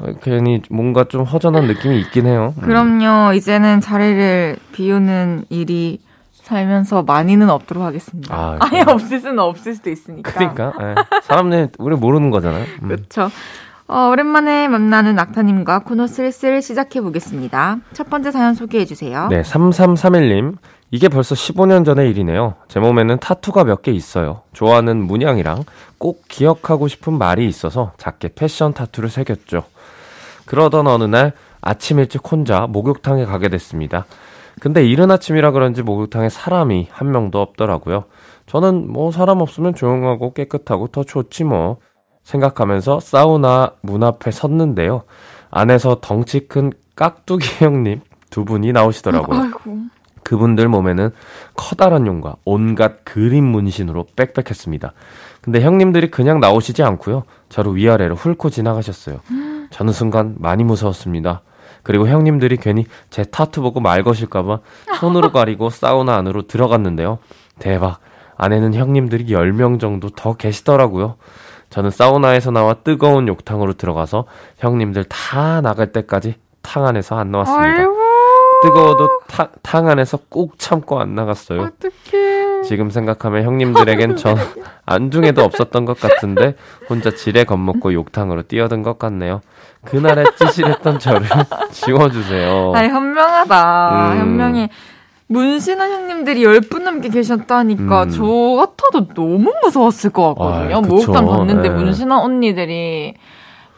[0.00, 2.54] 어, 괜히 뭔가 좀 허전한 느낌이 있긴 해요.
[2.58, 2.62] 음.
[2.62, 3.34] 그럼요.
[3.34, 6.00] 이제는 자리를 비우는 일이
[6.32, 8.34] 살면서 많이는 없도록 하겠습니다.
[8.34, 10.32] 아, 아예 없을 수는 없을 수도 있으니까.
[10.32, 10.72] 그러니까.
[10.78, 10.94] 네.
[11.22, 12.64] 사람들 우리 모르는 거잖아요.
[12.82, 12.88] 음.
[12.88, 13.30] 그렇죠.
[13.86, 17.78] 어, 오랜만에 만나는 낙타님과 코너 슬슬 시작해 보겠습니다.
[17.92, 19.28] 첫 번째 사연 소개해 주세요.
[19.28, 20.56] 네, 3331님.
[20.90, 22.54] 이게 벌써 15년 전의 일이네요.
[22.68, 24.42] 제 몸에는 타투가 몇 개 있어요.
[24.52, 25.64] 좋아하는 문양이랑
[25.98, 29.64] 꼭 기억하고 싶은 말이 있어서 작게 패션 타투를 새겼죠.
[30.46, 34.06] 그러던 어느 날 아침 일찍 혼자 목욕탕에 가게 됐습니다.
[34.60, 38.04] 근데 이른 아침이라 그런지 목욕탕에 사람이 한 명도 없더라고요.
[38.46, 41.78] 저는 뭐 사람 없으면 조용하고 깨끗하고 더 좋지 뭐
[42.22, 45.04] 생각하면서 사우나 문 앞에 섰는데요.
[45.50, 48.00] 안에서 덩치 큰 깍두기 형님
[48.30, 49.40] 두 분이 나오시더라고요.
[49.40, 49.76] 아이고.
[50.24, 51.10] 그분들 몸에는
[51.54, 54.92] 커다란 용과 온갖 그림 문신으로 빽빽했습니다.
[55.40, 57.24] 근데 형님들이 그냥 나오시지 않고요.
[57.48, 59.20] 저를 위아래로 훑고 지나가셨어요.
[59.72, 61.42] 저는 순간 많이 무서웠습니다.
[61.82, 64.60] 그리고 형님들이 괜히 제 타투 보고 말 거실까봐
[65.00, 67.18] 손으로 가리고 사우나 안으로 들어갔는데요.
[67.58, 67.98] 대박.
[68.36, 71.16] 안에는 형님들이 10명 정도 더 계시더라고요.
[71.70, 74.26] 저는 사우나에서 나와 뜨거운 욕탕으로 들어가서
[74.58, 77.64] 형님들 다 나갈 때까지 탕 안에서 안 나왔습니다.
[77.64, 77.96] 아이고.
[78.62, 81.62] 뜨거워도 타, 탕 안에서 꾹 참고 안 나갔어요.
[81.62, 82.62] 어떡해.
[82.62, 84.36] 지금 생각하면 형님들에겐 전
[84.86, 86.54] 안중에도 없었던 것 같은데
[86.88, 89.40] 혼자 지레 겁먹고 욕탕으로 뛰어든 것 같네요.
[89.84, 91.26] 그날의 찌질했던 저를
[91.72, 92.72] 지워주세요.
[92.74, 94.12] 아니, 현명하다.
[94.14, 94.18] 음.
[94.18, 94.68] 현명히.
[95.28, 98.10] 문신한 형님들이 10분 넘게 계셨다니까 음.
[98.10, 98.22] 저
[98.56, 100.76] 같아도 너무 무서웠을 것 같거든요.
[100.76, 100.80] 아.
[100.82, 101.74] 목욕탕 갔는데 네.
[101.74, 103.14] 문신한 언니들이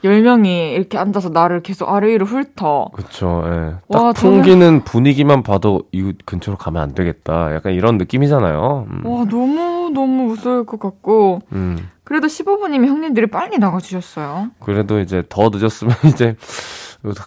[0.02, 2.88] 10명이 이렇게 앉아서 나를 계속 아래 위로 훑어.
[2.92, 3.74] 그쵸, 예.
[3.88, 7.54] 와, 딱 풍기는 분위기만 봐도 이 근처로 가면 안 되겠다.
[7.54, 8.86] 약간 이런 느낌이잖아요.
[8.90, 9.06] 음.
[9.06, 11.38] 와, 너무, 너무 무서울 것 같고.
[11.52, 11.88] 음.
[12.04, 14.50] 그래도 15분이면 형님들이 빨리 나가주셨어요.
[14.60, 16.36] 그래도 이제 더 늦었으면 이제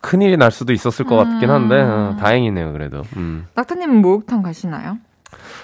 [0.01, 3.01] 큰일이 날 수도 있었을 것 같긴 한데, 어, 다행이네요, 그래도.
[3.15, 3.47] 음.
[3.55, 4.97] 낙타님은 목욕탕 가시나요?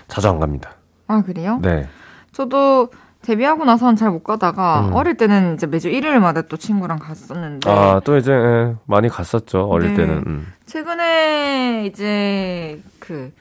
[0.08, 0.72] 자주 안 갑니다.
[1.08, 1.60] 아, 그래요?
[1.62, 1.88] 네.
[2.32, 2.90] 저도
[3.22, 4.94] 데뷔하고 나서는 잘 못 가다가 음.
[4.94, 9.92] 어릴 때는 이제 매주 일요일마다 또 친구랑 갔었는데 아, 또 이제, 예, 많이 갔었죠, 어릴
[9.92, 9.96] 네.
[9.98, 10.24] 때는.
[10.28, 10.54] 음.
[10.66, 13.32] 최근에 이제 그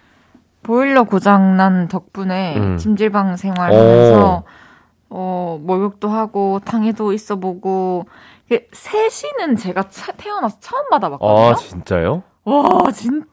[0.62, 2.76] 보일러 고장 난 덕분에 음.
[2.78, 4.44] 찜질방 생활하면서
[5.14, 8.07] 어 목욕도 하고 탕에도 있어 보고
[8.46, 11.48] 이게 세시는 제가 차- 태어나서 처음 받아봤거든요.
[11.51, 12.22] 아, 진짜요?
[12.44, 13.27] 와 진짜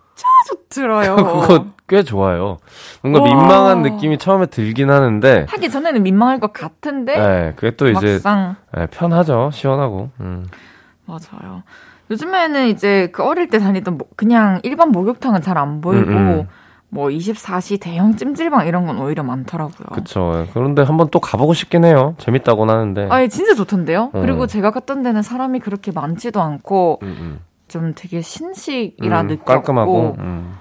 [0.50, 1.16] 좋더라요.
[1.48, 2.58] 그거 꽤 좋아요.
[3.02, 3.26] 뭔가 와.
[3.28, 8.20] 민망한 느낌이 처음에 들긴 하는데, 하기 전에는 민망할 것 같은데 네, 그게 또 이제,
[8.78, 10.10] 예, 편하죠, 시원하고.
[10.20, 10.46] 음.
[11.06, 11.64] 맞아요.
[12.12, 16.48] 요즘에는 이제 그 어릴 때 다니던 뭐- 그냥 일반 목욕탕은 잘 안 보이고 음, 음.
[16.90, 19.88] 뭐 24시 대형 찜질방 이런 건 오히려 많더라고요.
[19.94, 20.50] 예.
[20.54, 22.16] 그런데 한번 또 가보고 싶긴 해요.
[22.18, 23.08] 재밌다고는 하는데.
[23.10, 24.12] 아니 진짜 좋던데요.
[24.14, 24.22] 어.
[24.22, 27.40] 그리고 제가 갔던 데는 사람이 그렇게 많지도 않고 음, 음.
[27.68, 30.16] 좀 되게 신식이라 음, 느꼈고 깔끔하고.
[30.20, 30.54] 음,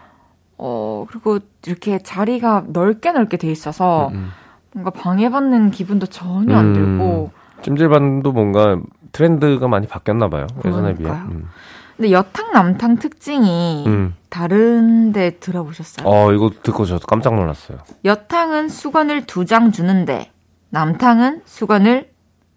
[0.58, 4.30] 어 그리고 이렇게 자리가 넓게 넓게 돼 있어서 음,
[4.72, 6.74] 뭔가 방해받는 기분도 전혀 안 음.
[6.74, 7.30] 들고
[7.62, 8.78] 찜질방도 뭔가
[9.12, 10.46] 트렌드가 많이 바뀌었나 봐요.
[10.64, 11.10] 예전에 비해.
[11.98, 14.14] 근데 여탕 남탕 특징이 음.
[14.30, 16.06] 다른데 들어보셨어요?
[16.08, 17.78] 어, 이거 듣고 저도 깜짝 놀랐어요.
[18.04, 20.30] 여탕은 수건을 두 장 주는데
[20.70, 22.11] 남탕은 수건을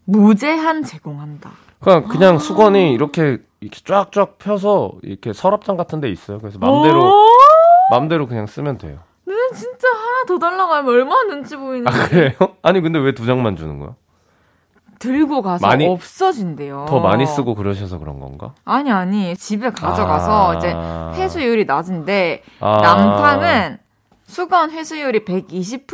[0.06, 1.50] 무제한 제공한다.
[1.80, 2.08] 그냥, 아.
[2.08, 6.38] 그냥 수건이 이렇게, 이렇게 쫙쫙 펴서 이렇게 서랍장 같은 데 있어요.
[6.38, 7.26] 그래서 맘대로, 오,
[7.90, 9.00] 맘대로 그냥 쓰면 돼요.
[9.26, 12.34] 는 진짜 하나 더 달라고 하면 얼마나 눈치 보이는지 아, 그래요?
[12.62, 13.96] 아니, 근데 왜 두 장만 주는 거야?
[15.02, 16.86] 들고 가서 많이- 없어진대요.
[16.88, 18.54] 더 많이 쓰고 그러셔서 그런 건가?
[18.64, 20.58] 아니 아니 집에 가져가서 아.
[20.58, 22.78] 이제 회수율이 낮은데 아.
[22.82, 23.80] 남탕은
[24.28, 25.88] 수건 회수율이 120%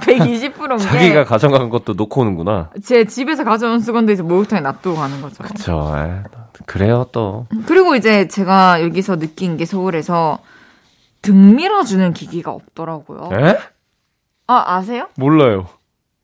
[0.00, 2.70] 120%인 자기가 가져간 것도 놓고 오는구나.
[2.74, 5.44] 게제 집에서 가져온 수건도 이제 목욕탕에 놔두고 가는 거죠.
[5.44, 5.92] 그쵸.
[5.96, 6.22] 에,
[6.66, 7.46] 그래요, 또.
[7.66, 10.38] 그리고 이제 제가 여기서 느낀 게 서울에서
[11.22, 13.28] 등 밀어주는 기기가 없더라고요.
[13.34, 13.58] 에?
[14.48, 15.08] 아 아세요?
[15.16, 15.66] 몰라요.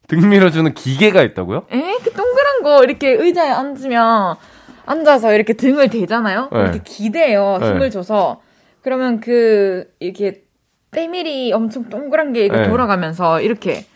[0.07, 1.67] 등 밀어주는 기계가 있다고요?
[1.73, 1.97] 에?
[2.03, 4.37] 그 동그란 거 이렇게 의자에 앉으면
[4.87, 6.51] 앉아서 이렇게 등을 대잖아요.
[6.53, 6.61] 네.
[6.61, 7.59] 이렇게 기대요.
[7.61, 7.69] 네.
[7.69, 8.41] 힘을 줘서
[8.83, 10.43] 그러면 그 이렇게
[10.91, 12.69] 때밀이 엄청 동그란 게 이렇게 네.
[12.69, 13.87] 돌아가면서 이렇게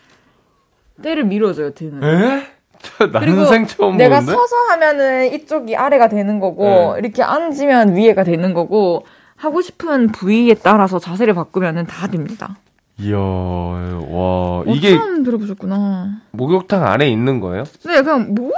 [1.01, 2.03] 때를 밀어줘요 등을.
[2.03, 2.43] 에?
[2.81, 4.19] 저 그리고 내가 보는데?
[4.19, 6.99] 서서 하면은 이쪽이 아래가 되는 거고 네.
[6.99, 12.57] 이렇게 앉으면 위에가 되는 거고 하고 싶은 부위에 따라서 자세를 바꾸면은 다 됩니다.
[13.01, 13.79] 이야, 와.
[14.11, 16.17] 어, 이게 처음 들어보셨구나.
[16.31, 17.63] 목욕탕 안에 있는 거예요?
[17.85, 18.51] 네, 그냥 모든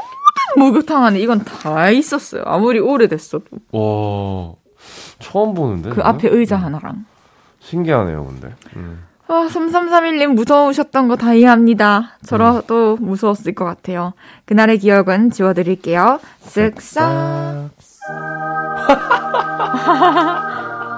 [0.58, 2.44] 목욕탕 안에 이건 다 있었어요.
[2.46, 3.46] 아무리 오래됐어도.
[3.72, 4.54] 와.
[5.20, 5.90] 처음 보는데?
[5.90, 6.10] 그 저는?
[6.10, 7.06] 앞에 의자 하나랑.
[7.60, 8.54] 신기하네요, 근데.
[8.76, 9.04] 음.
[9.28, 12.18] 아, 3331님 무서우셨던 거 다 이해합니다.
[12.26, 14.12] 저라도 무서웠을 것 같아요.
[14.46, 16.20] 그날의 기억은 지워드릴게요.
[16.44, 17.00] 쓱싹.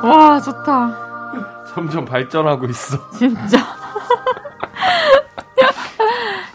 [0.04, 1.13] 와, 좋다.
[1.74, 2.98] 점점 발전하고 있어.
[3.18, 3.58] 진짜.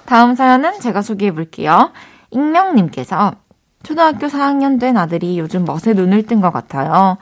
[0.07, 1.91] 다음 사연은 제가 소개해 볼게요.
[2.31, 3.33] 익명님께서
[3.83, 7.19] 초등학교 4학년 된 아들이 요즘 멋에 눈을 뜬 것 같아요.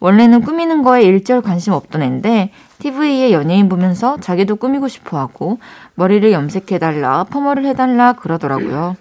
[0.00, 5.58] 원래는 꾸미는 거에 일절 관심 없던 애인데 TV에 연예인 보면서 자기도 꾸미고 싶어 하고
[5.94, 8.96] 머리를 염색해달라, 퍼머를 해달라 그러더라고요.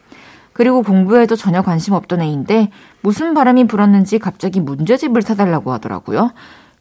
[0.52, 2.70] 그리고 공부에도 전혀 관심 없던 애인데
[3.02, 6.32] 무슨 바람이 불었는지 갑자기 문제집을 사달라고 하더라고요.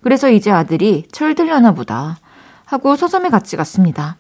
[0.01, 2.19] 그래서 이제 아들이 철들려나 보다
[2.65, 4.17] 하고 서점에 같이 갔습니다.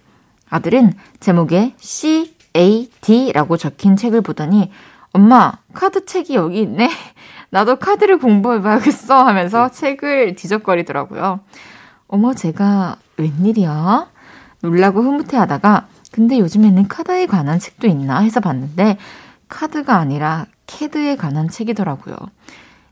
[0.50, 4.70] 아들은 제목에 CAD라고 적힌 책을 보더니
[5.12, 6.90] 엄마 카드 책이 여기 있네.
[7.50, 11.40] 나도 카드를 공부해봐야겠어 하면서 책을 뒤적거리더라고요.
[12.06, 14.08] 어머 제가 웬일이야?
[14.60, 18.98] 놀라고 흐뭇해하다가 근데 요즘에는 카드에 관한 책도 있나 해서 봤는데
[19.48, 22.16] 카드가 아니라 캐드에 관한 책이더라고요.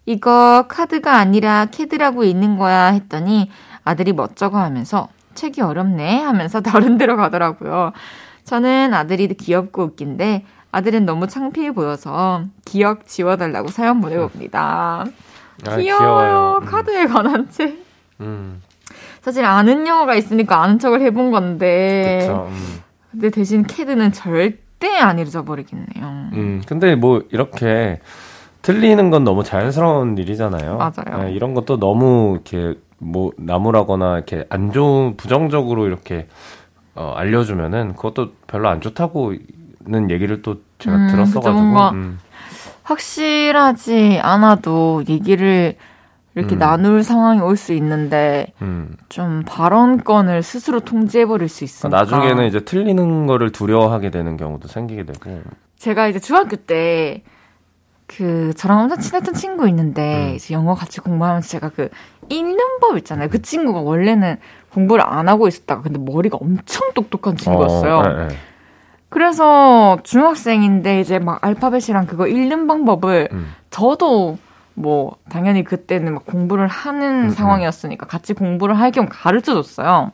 [0.07, 3.51] 이거 카드가 아니라 캐드라고 있는 거야 했더니
[3.85, 7.93] 아들이 멋쩍어 하면서 책이 어렵네 하면서 다른 데로 가더라고요.
[8.45, 15.05] 저는 아들이 귀엽고 웃긴데 아들은 너무 창피해 보여서 기억 지워달라고 사연 보내봅니다.
[15.67, 16.61] 아, 귀여워요.
[16.63, 16.67] 음.
[16.67, 17.85] 카드에 관한 책.
[18.21, 18.63] 음.
[19.23, 22.19] 사실 아는 영어가 있으니까 아는 척을 해본 건데.
[22.21, 22.49] 그쵸.
[22.49, 22.81] 음.
[23.11, 26.05] 근데 대신 캐드는 절대 안 잊어버리겠네요.
[26.35, 28.01] 음, 근데 뭐 이렇게
[28.67, 30.77] 틀리는 건 너무 자연스러운 일이잖아요.
[30.77, 31.25] 맞아요.
[31.25, 36.27] 네, 이런 것도 너무 이렇게 뭐 나무라거나 이렇게 안 좋은 부정적으로 이렇게
[36.95, 41.53] 어, 알려주면은 그것도 별로 안 좋다고는 얘기를 또 제가 음, 들었어가지고.
[41.53, 42.19] 뭔가 음,
[42.83, 45.75] 확실하지 않아도 얘기를
[46.35, 46.59] 이렇게 음.
[46.59, 48.97] 나눌 상황이 올 수 있는데 음.
[49.09, 51.97] 좀 발언권을 스스로 통제해버릴 수 있으니까.
[51.97, 55.41] 나중에는 이제 틀리는 거를 두려워하게 되는 경우도 생기게 되고.
[55.79, 57.23] 제가 이제 중학교 때
[58.17, 60.35] 그 저랑 엄청 친했던 친구 있는데 음.
[60.37, 61.91] 이제 영어 같이 공부하면서 제가 그
[62.31, 63.29] 읽는 법 있잖아요.
[63.29, 64.39] 그 친구가 원래는
[64.73, 67.97] 공부를 안 하고 있었다가 근데 머리가 엄청 똑똑한 친구였어요.
[67.97, 68.37] 어, 네, 네.
[69.09, 73.53] 그래서 중학생인데 이제 막 알파벳이랑 그거 읽는 방법을 음.
[73.71, 74.39] 저도
[74.75, 80.11] 뭐 당연히 그때는 막 공부를 하는 음, 상황이었으니까 같이 공부를 할 겸 가르쳐 줬어요.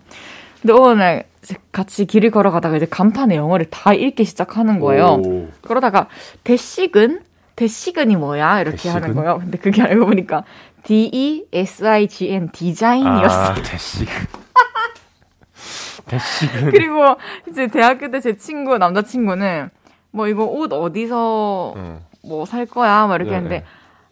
[0.61, 1.25] 근데 어느 날
[1.73, 5.21] 같이 길을 걸어가다가 이제 간판에 영어를 다 읽기 시작하는 거예요.
[5.25, 5.49] 오.
[5.63, 6.07] 그러다가
[6.45, 7.21] 대식은
[7.57, 9.03] 대식은이 뭐야 이렇게 대식은?
[9.03, 9.39] 하는 거예요.
[9.39, 10.45] 근데 그게 알고 보니까
[10.85, 13.51] D E S I G N 디자인이었어요.
[13.51, 14.13] 아, 대식은.
[16.07, 16.71] 대식은.
[16.71, 17.17] 그리고
[17.49, 19.71] 이제 대학교 때 제 친구 남자 친구는
[20.11, 22.01] 뭐 이거 옷 어디서 음.
[22.25, 23.65] 뭐살 거야 막 이렇게 네, 했는데 네.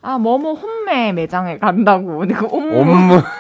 [0.03, 3.22] 아 뭐뭐 홈매 매장에 간다고 근데 그 옴무 업무.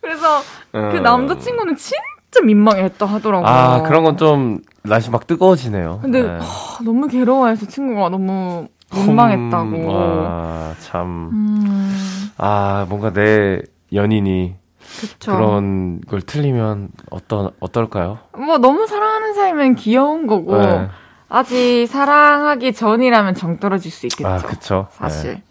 [0.00, 0.40] 그래서
[0.72, 1.00] 그 어.
[1.00, 3.48] 남자 친구는 진짜 민망했다 하더라고요.
[3.48, 6.00] 아, 그런 건 좀 날씨 막 뜨거워지네요.
[6.02, 6.28] 근데 네.
[6.28, 9.66] 하, 너무 괴로워해서 친구가 너무 민망했다고.
[9.66, 11.30] 음, 와, 참.
[11.32, 14.54] 음, 아, 뭔가 내 연인이
[15.00, 15.32] 그쵸.
[15.32, 18.18] 그런 걸 틀리면 어떤 어떨까요?
[18.36, 20.88] 뭐 너무 사랑하는 사이면 귀여운 거고 네.
[21.28, 24.28] 아직 사랑하기 전이라면 정 떨어질 수 있겠죠.
[24.28, 24.88] 아, 그쵸.
[24.90, 25.42] 사실.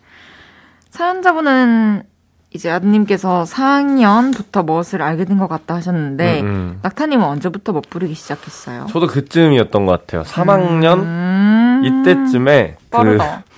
[0.91, 2.03] 사연자분은
[2.53, 6.79] 이제 아드님께서 4학년부터 멋을 알게 된 것 같다 하셨는데, 음, 음.
[6.83, 8.85] 낙타님은 언제부터 멋 부르기 시작했어요?
[8.89, 10.21] 저도 그쯤이었던 것 같아요.
[10.23, 13.43] 3학년 음, 이때쯤에 그, 빠르다.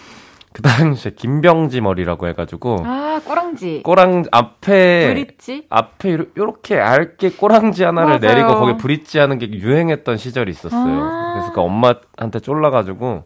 [0.53, 3.81] 그 당시에 김병지 머리라고 해가지고 아, 꼬랑지.
[3.83, 5.65] 꼬랑 앞에 브릿지?
[5.69, 8.35] 앞에 요렇게 얇게 꼬랑지 하나를 맞아요.
[8.35, 11.03] 내리고 거기에 브릿지 하는 게 유행했던 시절이 있었어요.
[11.03, 11.33] 아.
[11.33, 13.25] 그래서 그 엄마한테 쫄라가지고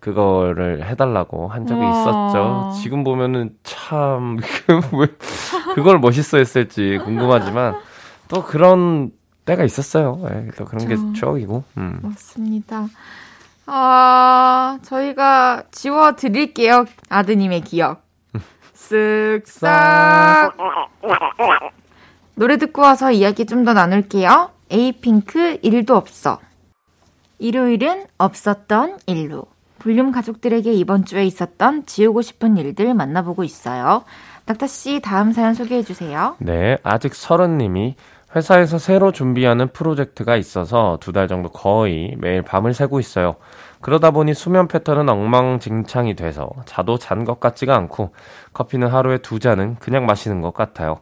[0.00, 1.90] 그거를 해달라고 한 적이 와.
[1.90, 2.72] 있었죠.
[2.82, 4.38] 지금 보면은 참,
[4.92, 5.06] 왜
[5.74, 7.76] 그걸 멋있어 했을지 궁금하지만
[8.28, 9.10] 또 그런
[9.44, 10.20] 때가 있었어요.
[10.30, 11.12] 예, 또 그런 게 그쵸.
[11.14, 11.64] 추억이고.
[11.78, 11.98] 음.
[12.02, 12.86] 맞습니다.
[13.66, 16.84] 아, 저희가 지워드릴게요.
[17.08, 18.02] 아드님의 기억.
[18.74, 20.52] 쓱싹.
[22.34, 24.50] 노래 듣고 와서 이야기 좀 더 나눌게요.
[24.70, 26.38] 에이핑크 일도 없어.
[27.38, 29.44] 일요일은 없었던 일로.
[29.78, 34.04] 볼륨 가족들에게 이번 주에 있었던 지우고 싶은 일들 만나보고 있어요.
[34.46, 36.34] 낙타씨 다음 사연 소개해 주세요.
[36.38, 37.96] 네, 아직 서른 님이
[38.36, 43.36] 회사에서 새로 준비하는 프로젝트가 있어서 두 달 정도 거의 매일 밤을 새고 있어요.
[43.80, 48.12] 그러다 보니 수면 패턴은 엉망진창이 돼서 자도 잔 것 같지가 않고
[48.52, 50.98] 커피는 하루에 두 잔은 그냥 마시는 것 같아요.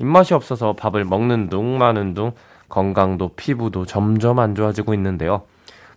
[0.00, 2.32] 입맛이 없어서 밥을 먹는 둥 마는 둥
[2.68, 5.42] 건강도 피부도 점점 안 좋아지고 있는데요.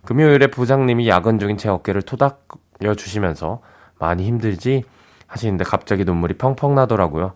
[0.08, 3.60] 금요일에 부장님이 야근 중인 제 어깨를 토닥여 주시면서
[3.98, 4.84] 많이 힘들지
[5.26, 7.32] 하시는데 갑자기 눈물이 펑펑 나더라고요.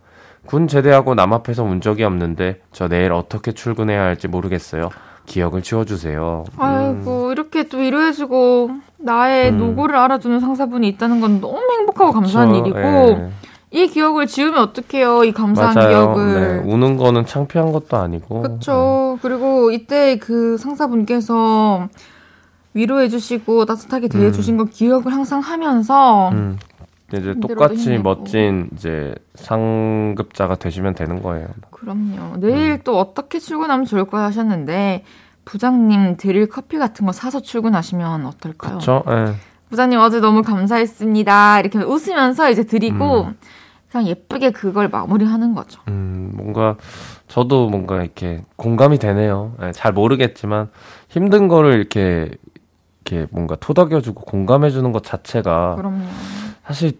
[0.46, 4.88] 군 제대하고 남 앞에서 운 적이 없는데 저 내일 어떻게 출근해야 할지 모르겠어요.
[5.26, 6.44] 기억을 지워주세요.
[6.50, 9.58] 음, 아이고, 이렇게 또 위로해주고, 나의 음.
[9.58, 13.30] 노고를 알아주는 상사분이 있다는 건 너무 행복하고 감사한 그쵸, 일이고, 예.
[13.70, 16.14] 이 기억을 지우면 어떡해요, 이 감사한 맞아요.
[16.14, 16.34] 기억을.
[16.64, 18.42] 네, 우는 거는 창피한 것도 아니고.
[18.42, 19.18] 그쵸.
[19.22, 21.88] 그리고 이때 그 상사분께서
[22.74, 26.58] 위로해주시고 따뜻하게 대해주신 거 기억을 항상 하면서, 음,
[27.12, 27.98] 이제 똑같이.
[27.98, 31.48] 멋진 이제 상급자가 되시면 되는 거예요.
[31.70, 32.36] 그럼요.
[32.38, 32.78] 내일 음.
[32.84, 35.04] 또 어떻게 출근하면 좋을까 하셨는데,
[35.44, 38.78] 부장님 드릴 커피 같은 거 사서 출근하시면 어떨까요?
[38.78, 39.02] 그렇죠?
[39.08, 39.34] 예.
[39.68, 41.60] 부장님 어제 너무 감사했습니다.
[41.60, 43.36] 이렇게 웃으면서 이제 드리고, 음.
[43.90, 45.82] 그냥 예쁘게 그걸 마무리하는 거죠.
[45.88, 46.76] 음, 뭔가
[47.28, 49.52] 저도 뭔가 이렇게 공감이 되네요.
[49.62, 50.70] 예, 잘 모르겠지만
[51.08, 52.30] 힘든 거를 이렇게
[53.04, 56.04] 이렇게 뭔가 토닥여주고 공감해주는 것 자체가 그럼요.
[56.64, 56.92] 사실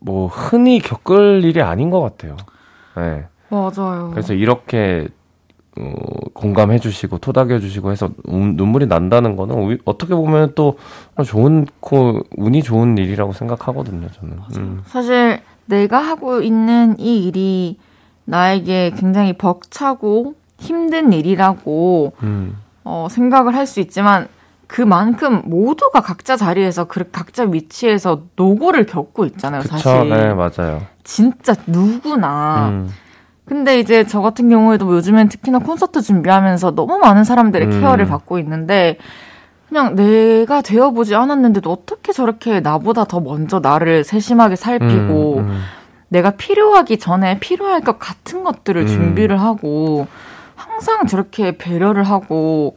[0.00, 2.36] 뭐 흔히 겪을 일이 아닌 것 같아요.
[2.98, 3.26] 예.
[3.48, 4.10] 맞아요.
[4.12, 5.08] 그래서 이렇게
[5.78, 5.92] 어,
[6.32, 10.78] 공감해주시고 토닥여주시고 해서 운- 눈물이 난다는 거는 오히- 어떻게 보면 또
[11.24, 14.08] 좋은 코 운이 좋은 일이라고 생각하거든요.
[14.10, 14.38] 저는.
[14.56, 14.82] 음.
[14.86, 17.78] 사실 내가 하고 있는 이 일이
[18.24, 22.56] 나에게 굉장히 벅차고 힘든 일이라고 음.
[22.82, 24.28] 어, 생각을 할 수 있지만
[24.66, 30.08] 그만큼 모두가 각자 자리에서 그 각자 위치에서 노고를 겪고 있잖아요, 그쵸, 사실.
[30.08, 30.82] 네, 맞아요.
[31.04, 32.68] 진짜 누구나.
[32.70, 32.90] 음.
[33.44, 37.80] 근데 이제 저 같은 경우에도 뭐 요즘엔 특히나 콘서트 준비하면서 너무 많은 사람들의 음.
[37.80, 38.98] 케어를 받고 있는데
[39.68, 45.60] 그냥 내가 되어보지 않았는데도 어떻게 저렇게 나보다 더 먼저 나를 세심하게 살피고 음, 음.
[46.08, 48.86] 내가 필요하기 전에 필요할 것 같은 것들을 음.
[48.86, 50.08] 준비를 하고
[50.56, 52.76] 항상 저렇게 배려를 하고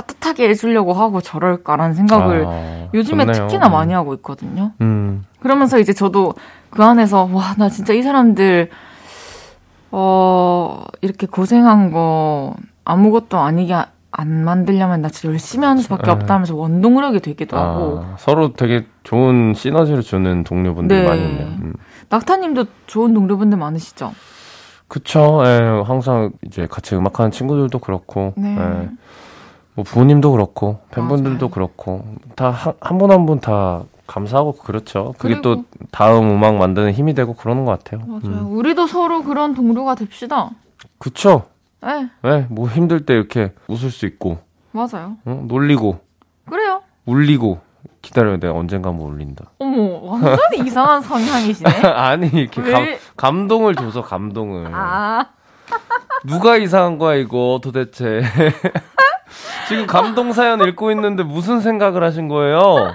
[0.00, 3.46] 따뜻하게 해주려고 하고 저럴까라는 생각을 아, 요즘에 좋네요.
[3.48, 4.72] 특히나 많이 하고 있거든요.
[4.82, 5.24] 음.
[5.40, 6.34] 그러면서 이제 저도
[6.68, 8.68] 그 안에서 와 나 진짜 이 사람들
[9.92, 16.10] 어 이렇게 고생한 거 아무것도 아니게 아- 안 만들려면 나 진짜 열심히 하는 수밖에 네.
[16.10, 21.08] 없다 하면서 원동력이 되기도 하고 아, 서로 되게 좋은 시너지를 주는 동료분들 네.
[21.08, 21.46] 많이 있네요.
[21.46, 21.72] 음.
[22.10, 24.12] 낙타님도 좋은 동료분들 많으시죠?
[24.88, 25.42] 그쵸.
[25.44, 28.56] 예, 항상 이제 같이 음악하는 친구들도 그렇고, 네.
[28.56, 28.88] 예,
[29.76, 31.50] 뭐 부모님도 그렇고, 팬분들도 맞아요.
[31.52, 32.04] 그렇고,
[32.34, 32.50] 다
[32.80, 35.14] 한 분 한 분 다 감사하고 그렇죠.
[35.18, 38.06] 그게 또 다음 음악 만드는 힘이 되고 그러는 것 같아요.
[38.06, 38.20] 맞아요.
[38.24, 38.56] 음.
[38.56, 40.50] 우리도 서로 그런 동료가 됩시다.
[40.98, 41.44] 그쵸.
[41.82, 44.38] 네, 예, 뭐 힘들 때 이렇게 웃을 수 있고,
[44.72, 45.16] 맞아요.
[45.26, 45.44] 어?
[45.46, 45.98] 놀리고,
[46.48, 46.80] 그래요.
[47.04, 47.60] 울리고,
[48.00, 48.38] 기다려요.
[48.40, 49.44] 내가 언젠가 한번 울린다.
[49.58, 51.68] 어머, 완전히 이상한 성향이시네.
[51.84, 52.98] 아니, 이렇게 감, 왜?
[53.16, 54.68] 감 동을 줘서 감동을.
[54.72, 55.26] 아,
[56.24, 58.22] 누가 이상한 거야, 이거, 도대체.
[59.68, 62.94] 지금 감동 사연 읽고 있는데 무슨 생각을 하신 거예요?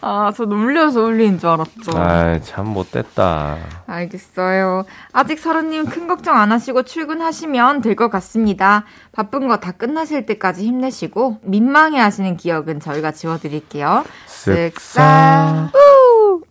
[0.00, 1.98] 아, 저 놀려서 울리는 줄 알았죠.
[1.98, 3.56] 아이, 참 못됐다.
[3.88, 4.84] 알겠어요.
[5.12, 8.84] 아직 서른님 큰 걱정 안 하시고 출근하시면 될 것 같습니다.
[9.12, 14.04] 바쁜 거 다 끝나실 때까지 힘내시고 민망해 하시는 기억은 저희가 지워드릴게요.
[14.28, 15.74] 쓱싹.
[15.74, 16.42] 후.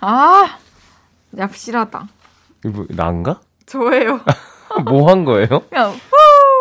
[0.00, 0.56] 아,
[1.36, 2.00] 얍실하다.
[2.64, 3.40] 이거 뭐, 난가?
[3.66, 4.20] 저예요.
[4.86, 5.60] 뭐 한 거예요?
[5.70, 5.92] 그냥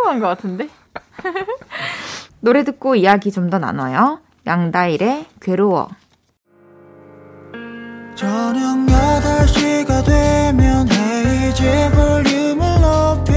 [0.03, 0.69] 후한 것 같은데.
[2.41, 4.19] 노래 듣고 이야기 좀 더 나눠요.
[4.47, 5.89] 양다일의 괴로워.
[8.15, 13.30] 저녁 8시가 되면 헤이즈 볼륨을 높여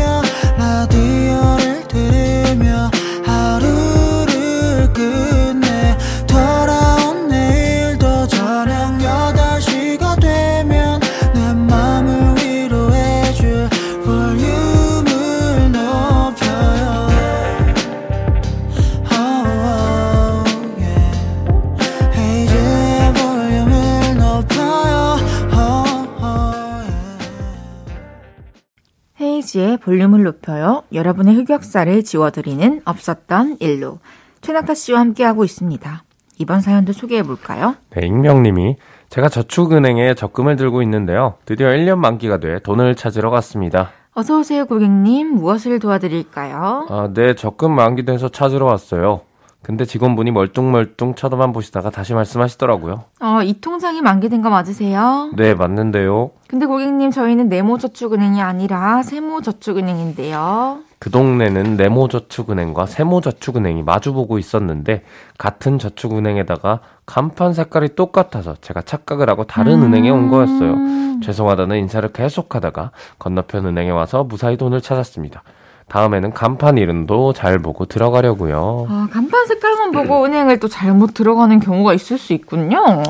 [29.85, 30.83] 볼륨을 높여요.
[30.93, 33.99] 여러분의 흑역사를 지워드리는 없었던 일로.
[34.41, 36.05] 최낙타 씨와 함께하고 있습니다.
[36.39, 37.77] 이번 사연도 소개해 볼까요?
[37.91, 38.77] 네, 익명님이
[39.11, 41.35] 제가 저축은행에 적금을 들고 있는데요.
[41.45, 43.91] 드디어 1년 만기가 돼 돈을 찾으러 갔습니다.
[44.15, 45.35] 어서 오세요, 고객님.
[45.35, 46.87] 무엇을 도와드릴까요?
[46.89, 49.21] 아, 네, 적금 만기돼서 찾으러 왔어요.
[49.65, 53.05] 근데 직원분이 멀뚱멀뚱 쳐다만 보시다가 다시 말씀하시더라고요.
[53.21, 55.31] 어, 이 통장이 만기된 거 맞으세요?
[55.37, 56.33] 네, 맞는데요.
[56.49, 60.81] 근데 고객님, 저희는 네모저축은행이 아니라 세모저축은행인데요.
[60.99, 65.03] 그 동네는 네모저축은행과 세모저축은행이 마주보고 있었는데
[65.39, 70.75] 같은 저축은행에다가 간판 색깔이 똑같아서 제가 착각을 하고 다른 은행에 온 거였어요.
[70.75, 71.21] 음.
[71.23, 75.43] 죄송하다는 인사를 계속하다가 건너편 은행에 와서 무사히 돈을 찾았습니다.
[75.89, 78.87] 다음에는 간판 이름도 잘 보고 들어가려고요.
[78.89, 83.03] 아, 간판 색깔만 보고 은행을 또 잘못 들어가는 경우가 있을 수 있군요.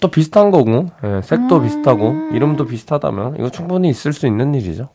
[0.00, 1.62] 또 비슷한 거고, 예, 색도 음.
[1.62, 4.88] 비슷하고 이름도 비슷하다면 이거 충분히 있을 수 있는 일이죠.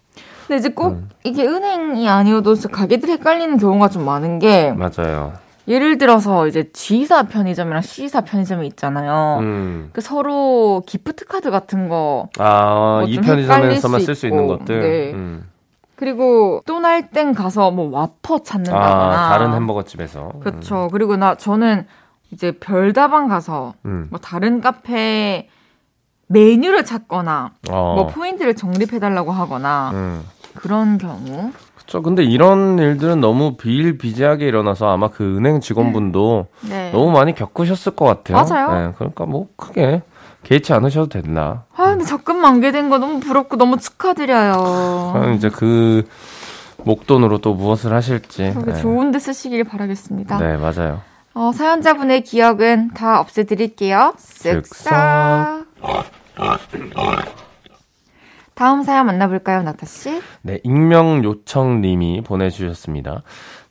[0.47, 1.09] 근데 이제 꼭 음.
[1.23, 5.33] 이게 은행이 아니어도 가게들이 헷갈리는 경우가 좀 많은 게 맞아요.
[5.67, 9.39] 예를 들어서 이제 G사 편의점이랑 C사 편의점이 있잖아요.
[9.41, 9.89] 음.
[9.91, 14.79] 그 서로 기프트 카드 같은 거 아, 뭐좀 이 편의점에서만 수쓸수 있는 것들.
[14.79, 15.11] 네.
[15.13, 15.43] 음.
[15.97, 20.31] 그리고 또 날 땐 가서 뭐 와퍼 찾는다거나 아, 다른 햄버거 집에서.
[20.39, 20.87] 그렇죠.
[20.91, 21.85] 그리고 나 저는
[22.31, 24.07] 이제 별다방 가서 음.
[24.11, 25.49] 뭐 다른 카페
[26.27, 27.93] 메뉴를 찾거나 어.
[27.95, 30.23] 뭐 포인트를 적립해 달라고 하거나 음.
[30.53, 32.01] 그런 경우 그렇죠.
[32.03, 36.91] 근데 이런 일들은 너무 비일비재하게 일어나서 아마 그 은행 직원분도 네.
[36.91, 38.37] 너무 많이 겪으셨을 것 같아요.
[38.37, 38.71] 맞아요.
[38.87, 40.03] 네, 그러니까 뭐 크게
[40.43, 41.65] 개의치 않으셔도 된다.
[41.75, 45.11] 아 근데 적금 만기된 거 너무 부럽고 너무 축하드려요.
[45.13, 46.07] 그럼 이제 그
[46.77, 48.53] 목돈으로 또 무엇을 하실지.
[48.65, 48.75] 네.
[48.75, 50.37] 좋은 데 쓰시길 바라겠습니다.
[50.37, 51.01] 네, 맞아요.
[51.33, 54.13] 어, 사연자분의 기억은 다 없애드릴게요.
[54.17, 55.65] 쓱싹.
[58.55, 60.19] 다음 사연 만나볼까요, 나타씨?
[60.41, 63.21] 네, 익명 요청님이 보내주셨습니다.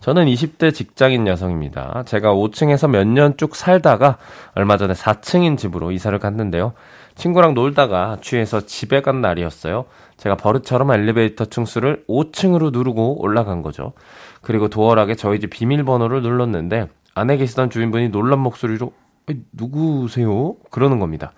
[0.07, 2.05] 저는 20대 직장인 여성입니다.
[2.07, 4.19] 제가 5층에서 몇 년 쭉 살다가
[4.55, 6.75] 얼마 전에 4층인 집으로 이사를 갔는데요.
[7.17, 9.87] 친구랑 놀다가 취해서 집에 간 날이었어요.
[10.17, 13.95] 제가 버릇처럼 엘리베이터 층수를 5층으로 누르고 올라간 거죠.
[14.43, 16.87] 그리고 도어락에 저희 집 비밀번호를 눌렀는데
[17.17, 18.93] 안에 계시던 주인분이 놀란 목소리로
[19.29, 20.55] "에이, 누구세요?
[20.71, 21.33] 그러는 겁니다.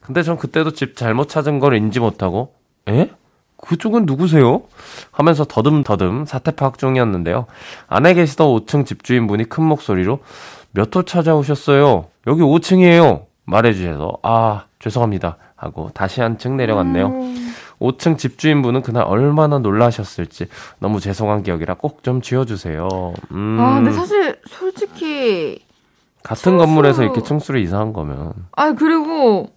[0.00, 2.54] 근데 전 그때도 집 잘못 찾은 걸 인지 못하고,
[2.88, 3.10] 에?
[3.66, 4.62] 그쪽은 누구세요?
[5.12, 7.46] 하면서 더듬더듬 사태 파악 중이었는데요.
[7.86, 10.18] 안에 계시던 5층 집주인분이 큰 목소리로
[10.72, 12.06] 몇 호 찾아오셨어요?
[12.26, 13.24] 여기 5층이에요.
[13.44, 15.36] 말해주셔서, 아, 죄송합니다.
[15.56, 17.06] 하고 다시 한 층 내려갔네요.
[17.06, 17.54] 음.
[17.80, 20.46] 5층 집주인분은 그날 얼마나 놀라셨을지
[20.80, 22.88] 너무 죄송한 기억이라 꼭 좀 지워주세요.
[23.32, 25.60] 음, 아, 근데 사실 솔직히
[26.24, 28.32] 같은 청소- 건물에서 이렇게 층수를 이상한 거면.
[28.56, 29.50] 아 그리고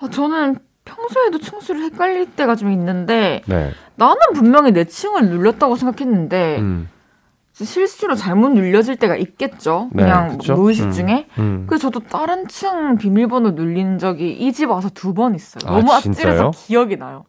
[0.00, 3.70] 아, 저는 평소에도 층수를 헷갈릴 때가 좀 있는데 네.
[3.96, 6.88] 나는 분명히 내 층을 눌렸다고 생각했는데 음,
[7.52, 9.90] 실수로 잘못 눌려질 때가 있겠죠.
[9.92, 10.54] 네, 그냥 그쵸?
[10.54, 10.92] 무의식 음.
[10.92, 11.26] 중에.
[11.38, 11.64] 음.
[11.68, 15.70] 그래서 저도 다른 층 비밀번호 눌린 적이 이 집 와서 두 번 있어요.
[15.70, 16.30] 아, 너무 진짜요?
[16.32, 17.24] 아찔해서 기억이 나요.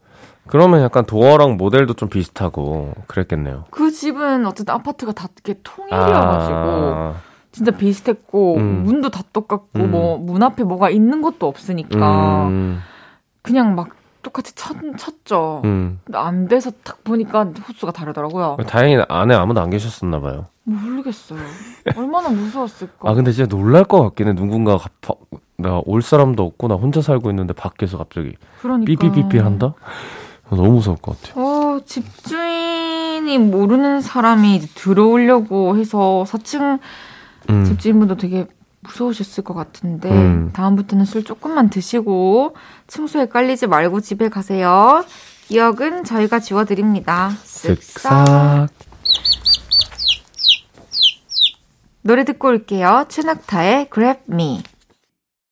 [0.47, 3.65] 그러면 약간 도어랑 모델도 좀 비슷하고 그랬겠네요.
[3.69, 7.13] 그 집은 어쨌든 아파트가 다 이렇게 통일이어가지고 아,
[7.51, 8.83] 진짜 비슷했고 음.
[8.83, 9.91] 문도 다 똑같고 음.
[9.91, 12.81] 뭐문 앞에 뭐가 있는 것도 없으니까 음,
[13.43, 13.89] 그냥 막
[14.23, 15.61] 똑같이 쳤, 쳤죠.
[15.65, 15.99] 음.
[16.05, 18.57] 근데 안 돼서 딱 보니까 호수가 다르더라고요.
[18.65, 20.47] 다행히 안에 아무도 안 계셨었나 봐요.
[20.63, 21.39] 모르겠어요.
[21.97, 23.09] 얼마나 무서웠을까.
[23.09, 24.33] 아 근데 진짜 놀랄 것 같긴 해.
[24.33, 24.77] 누군가
[25.57, 28.85] 나 올 사람도 없고 나 혼자 살고 있는데 밖에서 갑자기 그러니까.
[28.85, 29.73] 삐삐삐삐 한다?
[30.49, 31.43] 너무 무서울 것 같아요.
[31.43, 36.79] 어, 집주인이 모르는 사람이 들어오려고 해서 4층
[37.49, 37.65] 음.
[37.65, 38.47] 집주인분도 되게
[38.83, 40.51] 무서우셨을 것 같은데 음.
[40.53, 42.55] 다음부터는 술 조금만 드시고
[42.87, 45.03] 층수에 깔리지 말고 집에 가세요.
[45.47, 47.31] 기억은 저희가 지워드립니다.
[47.43, 47.77] 쓱싹.
[48.25, 48.69] 쓱싹.
[52.01, 53.05] 노래 듣고 올게요.
[53.07, 54.61] 최낙타의 Grab Me.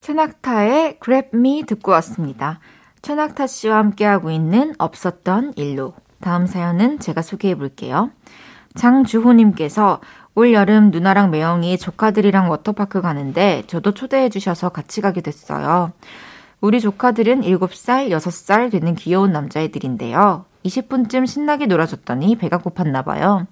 [0.02, 2.60] 최낙타의 Grab Me 듣고 왔습니다.
[3.02, 5.94] 최낙타 씨와 함께하고 있는 없었던 일로.
[6.20, 8.12] 다음 사연은 제가 소개해 볼게요.
[8.76, 10.02] 장주호님께서
[10.34, 15.92] 올 여름 누나랑 매형이 조카들이랑 워터파크 가는데 저도 초대해 주셔서 같이 가게 됐어요.
[16.62, 20.46] 우리 조카들은 7살, 6살 되는 귀여운 남자애들인데요.
[20.66, 23.48] 20분쯤 신나게 놀아줬더니 배가 고팠나 봐요.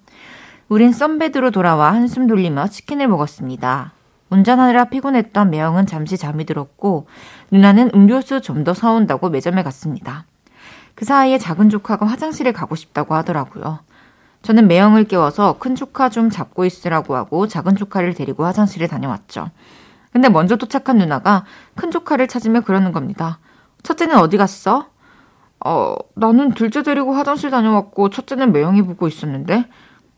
[0.70, 3.94] 우린 썬베드로 돌아와 한숨 돌리며 치킨을 먹었습니다.
[4.30, 7.08] 운전하느라 피곤했던 매형은 잠시 잠이 들었고
[7.52, 10.26] 누나는 음료수 좀 더 사온다고 매점에 갔습니다.
[10.94, 13.80] 그 사이에 작은 조카가 화장실에 가고 싶다고 하더라고요.
[14.42, 19.50] 저는 매형을 깨워서 큰 조카 좀 잡고 있으라고 하고 작은 조카를 데리고 화장실에 다녀왔죠.
[20.12, 23.40] 근데 먼저 도착한 누나가 큰 조카를 찾으며 그러는 겁니다.
[23.84, 24.88] 첫째는 어디 갔어?
[25.64, 29.66] 어, 나는 둘째 데리고 화장실 다녀왔고 첫째는 매형이 보고 있었는데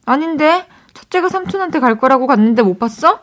[0.05, 3.19] 아닌데 첫째가 삼촌한테 갈 거라고 갔는데 못 봤어?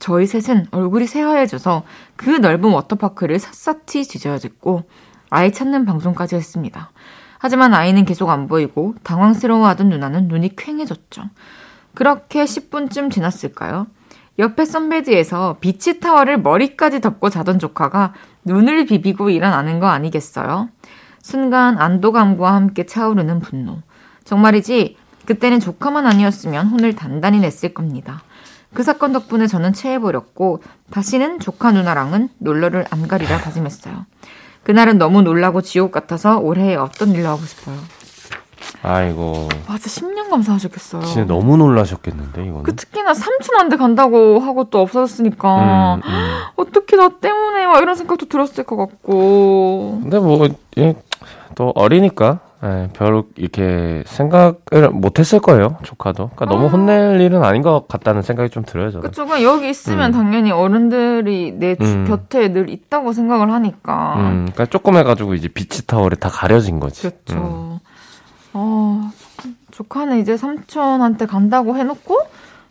[0.00, 1.84] 저희 셋은 얼굴이 새하얘져서
[2.16, 4.84] 그 넓은 워터파크를 샅샅이 뒤져듣고
[5.30, 6.90] 아이 찾는 방송까지 했습니다.
[7.44, 11.24] 하지만 아이는 계속 안 보이고 당황스러워하던 누나는 눈이 퀭해졌죠.
[11.92, 13.86] 그렇게 10분쯤 지났을까요?
[14.38, 18.14] 옆에 선베드에서 비치 타월을 머리까지 덮고 자던 조카가
[18.46, 20.70] 눈을 비비고 일어나는 거 아니겠어요?
[21.20, 23.82] 순간 안도감과 함께 차오르는 분노.
[24.24, 28.22] 정말이지 그때는 조카만 아니었으면 혼을 단단히 냈을 겁니다.
[28.72, 34.06] 그 사건 덕분에 저는 체해버렸고 다시는 조카 누나랑은 놀러를 안 가리라 다짐했어요.
[34.64, 37.76] 그날은 너무 놀라고 지옥 같아서 올해 없던 일로 하고 싶어요.
[38.82, 39.48] 아이고.
[39.66, 41.02] 맞아, 10년 감사하셨겠어요.
[41.02, 42.62] 진짜 너무 놀라셨겠는데, 이거는.
[42.64, 46.40] 그 특히나 삼촌한테 간다고 하고 또 없어졌으니까 음, 음.
[46.56, 50.48] 어떻게 나 때문에 막 이런 생각도 들었을 것 같고 근데 뭐,
[50.78, 50.96] 예,
[51.54, 56.30] 또 어리니까, 예, 별 이렇게 생각을 못 했을 거예요, 조카도.
[56.34, 56.70] 그러니까 너무 아.
[56.70, 59.02] 혼낼 일은 아닌 것 같다는 생각이 좀 들어요, 저는.
[59.02, 60.12] 그쵸 그냥 여기 있으면 음.
[60.12, 62.04] 당연히 어른들이 내 주- 음.
[62.08, 67.02] 곁에 늘 있다고 생각을 하니까 음, 그러니까 조금 해가지고 이제 비치 타월에 다 가려진 거지.
[67.02, 67.34] 그렇죠.
[67.36, 67.78] 음.
[68.54, 69.10] 어,
[69.72, 72.16] 조카는 이제 삼촌한테 간다고 해놓고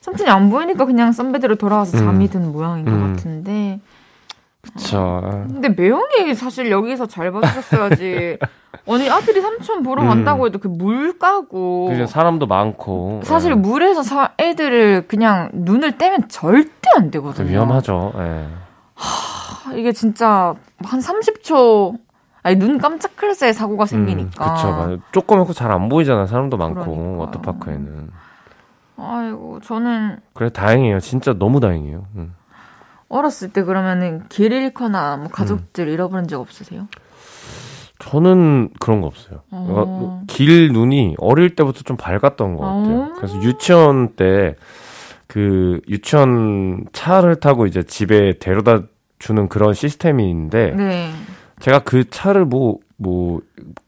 [0.01, 2.05] 삼촌이 안 보이니까 그냥 썬베드로 돌아와서 음.
[2.05, 3.13] 잠이 든 모양인 것 음.
[3.15, 3.79] 같은데
[4.73, 5.21] 그쵸.
[5.49, 8.37] 근데 매형이 사실 여기서 잘 봐주셨어야지
[8.89, 10.07] 아니 아들이 삼촌 보러 음.
[10.07, 13.21] 간다고 해도 그 물 까고 그죠, 사람도 많고.
[13.23, 13.55] 사실 예.
[13.55, 17.49] 물에서 사- 애들을 그냥 눈을 떼면 절대 안그 되거든요.
[17.49, 18.13] 위험하죠.
[18.17, 18.47] 예.
[18.95, 21.97] 아, 이게 진짜 한 30초
[22.41, 24.45] 아니 눈 깜짝할 새에 사고가 생기니까.
[24.49, 24.97] 음, 그쵸, 맞아요.
[25.11, 27.17] 조그맣고 잘 안 보이잖아, 사람도 많고, 그러니까요.
[27.19, 28.09] 워터파크에는.
[28.97, 30.99] 아이고 저는 그래, 다행이에요.
[30.99, 32.05] 진짜 너무 다행이에요.
[32.15, 32.35] 음.
[33.13, 36.87] 어렸을 때 그러면은 길 잃거나 뭐 가족들 잃어버린 적 없으세요?
[37.99, 39.41] 저는 그런 거 없어요.
[39.51, 39.65] 어.
[39.67, 43.01] 그러니까 길 눈이 어릴 때부터 좀 밝았던 것 같아요.
[43.01, 43.13] 어.
[43.15, 44.55] 그래서 유치원 때
[45.33, 48.83] 그 유치원 차를 타고 이제 집에 데려다
[49.17, 51.11] 주는 그런 시스템이 있는데 네.
[51.59, 53.41] 제가 그 차를 뭐, 뭐,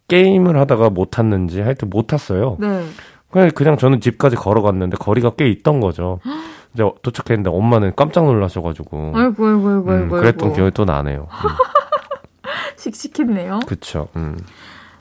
[0.08, 2.58] 게임을 하다가 못 탔는지 하여튼 못 탔어요.
[2.60, 2.84] 네.
[3.30, 6.20] 그냥, 그냥 저는 집까지 걸어갔는데 거리가 꽤 있던 거죠.
[6.76, 10.10] 이제 도착했는데 엄마는 깜짝 놀라셔가지고 아이고, 아이고, 아이고, 음, 아이고.
[10.18, 10.54] 그랬던.
[10.54, 11.28] 기억이 또 나네요.
[11.32, 11.32] 음,
[12.78, 13.62] 씩씩했네요.
[13.66, 14.10] 그쵸.
[14.18, 14.38] 음.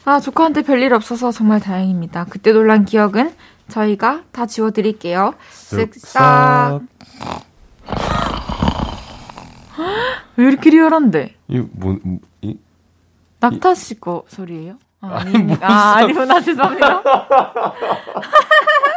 [0.05, 2.27] 아, 조카한테 별일 없어서 정말 다행입니다.
[2.31, 3.35] 그때 놀란 기억은
[3.69, 5.35] 저희가 다 지워드릴게요.
[5.51, 6.87] 쓱싹.
[10.37, 11.35] 왜 이렇게 리얼한데?
[11.49, 11.97] 이, 뭐,
[12.43, 12.57] 이,
[13.41, 14.77] 낙타 씨 거 소리예요?
[15.01, 16.41] 아, 아니, 아, 아니구나.
[16.41, 17.03] 죄송해요.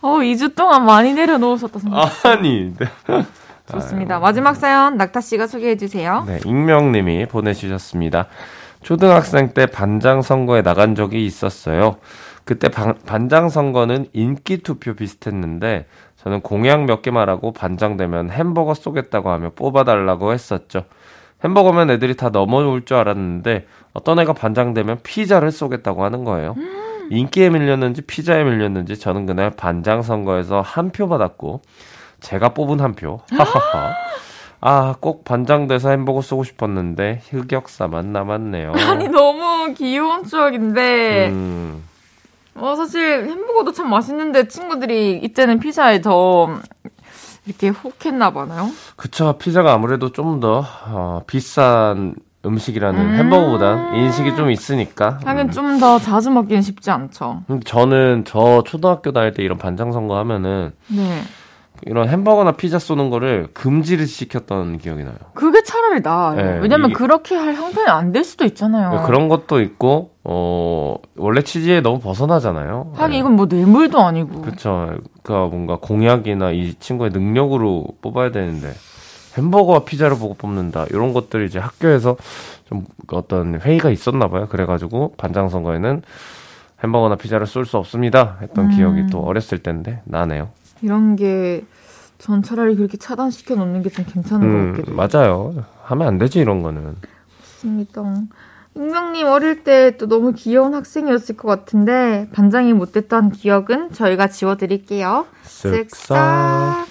[0.00, 2.08] 어, 2주 동안 많이 내려놓으셨다, 선생님.
[2.24, 2.74] 아니.
[2.78, 3.24] 네.
[3.72, 4.18] 좋습니다.
[4.20, 6.24] 마지막 사연 낙타 씨가 소개해 주세요.
[6.26, 8.26] 네, 익명님이 보내주셨습니다.
[8.82, 11.96] 초등학생 때 반장 선거에 나간 적이 있었어요.
[12.44, 15.86] 그때 반, 반장 선거는 인기 투표 비슷했는데
[16.22, 20.84] 저는 공약 몇 개만 하고 반장 되면 햄버거 쏘겠다고 하며 뽑아달라고 했었죠.
[21.44, 26.54] 햄버거면 애들이 다 넘어올 줄 알았는데 어떤 애가 반장 되면 피자를 쏘겠다고 하는 거예요.
[27.10, 31.60] 인기에 밀렸는지 피자에 밀렸는지 저는 그날 반장 선거에서 한 표 받았고
[32.20, 33.20] 제가 뽑은 한 표.
[33.30, 33.94] 하하하.
[34.60, 38.72] 아, 꼭 반장 돼서 햄버거 쏘고 싶었는데 흑역사만 남았네요.
[38.88, 41.28] 아니, 너무 귀여운 추억인데.
[41.28, 41.84] 음,
[42.54, 46.48] 어, 사실 햄버거도 참 맛있는데 친구들이 이때는 피자에 더
[47.44, 48.70] 이렇게 혹했나 봐요.
[48.96, 49.36] 그쵸.
[49.38, 52.14] 피자가 아무래도 좀더 어, 비싼
[52.46, 53.14] 음식이라는 음.
[53.16, 55.18] 햄버거보단 인식이 좀 있으니까.
[55.24, 55.50] 하긴 음.
[55.50, 57.42] 좀더 자주 먹기는 쉽지 않죠.
[57.64, 61.20] 저는 저 초등학교 다닐 때 이런 반장 선거 하면은 네.
[61.84, 65.14] 이런 햄버거나 피자 쏘는 거를 금지를 시켰던 기억이 나요.
[65.34, 66.36] 그게 차라리 나아요.
[66.36, 69.02] 네, 왜냐면 이게- 그렇게 할 형편이 안 될 수도 있잖아요.
[69.04, 72.92] 그런 것도 있고 어 원래 취지에 너무 벗어나잖아요.
[72.96, 73.18] 하긴 네.
[73.18, 74.40] 이건 뭐 뇌물도 아니고.
[74.40, 74.94] 그쵸.
[75.22, 78.72] 그니까 뭔가 공약이나 이 친구의 능력으로 뽑아야 되는데
[79.36, 80.86] 햄버거와 피자를 보고 뽑는다.
[80.90, 82.16] 이런 것들이 이제 학교에서
[82.68, 84.46] 좀 어떤 회의가 있었나 봐요.
[84.48, 86.02] 그래가지고 반장 선거에는
[86.82, 88.38] 햄버거나 피자를 쏠 수 없습니다.
[88.42, 88.70] 했던 음.
[88.70, 90.48] 기억이 또 어렸을 때인데 나네요.
[90.82, 91.64] 이런 게
[92.18, 95.08] 전 차라리 그렇게 차단시켜 놓는 게 좀 괜찮은 음, 것 같기도 해요.
[95.12, 95.64] 맞아요.
[95.84, 96.96] 하면 안 되지 이런 거는.
[97.38, 98.02] 맞습니다.
[98.74, 105.26] 익명님 어릴 때 또 너무 귀여운 학생이었을 것 같은데 반장이 못됐던 기억은 저희가 지워드릴게요.
[105.44, 106.86] 쓱싹.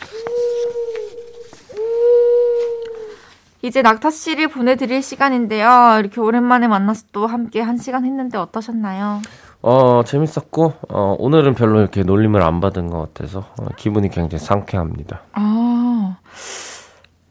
[3.65, 5.97] 이제 낙타 씨를 보내드릴 시간인데요.
[5.99, 9.21] 이렇게 오랜만에 만나서 또 함께 한 시간 했는데 어떠셨나요?
[9.63, 15.21] 어 재밌었고 어, 오늘은 별로 이렇게 놀림을 안 받은 것 같아서 어, 기분이 굉장히 상쾌합니다.
[15.33, 16.17] 아,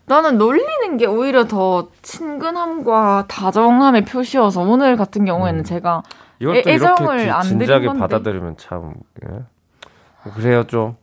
[0.06, 5.64] 나는 놀리는 게 오히려 더 친근함과 다정함의 표시여서 오늘 같은 경우에는 음.
[5.64, 6.02] 제가
[6.40, 8.00] 이것도 애- 애정을 이렇게 안 진- 드린 진지하게 건데.
[8.00, 10.30] 받아들이면 참 예.
[10.34, 10.96] 그래요 좀.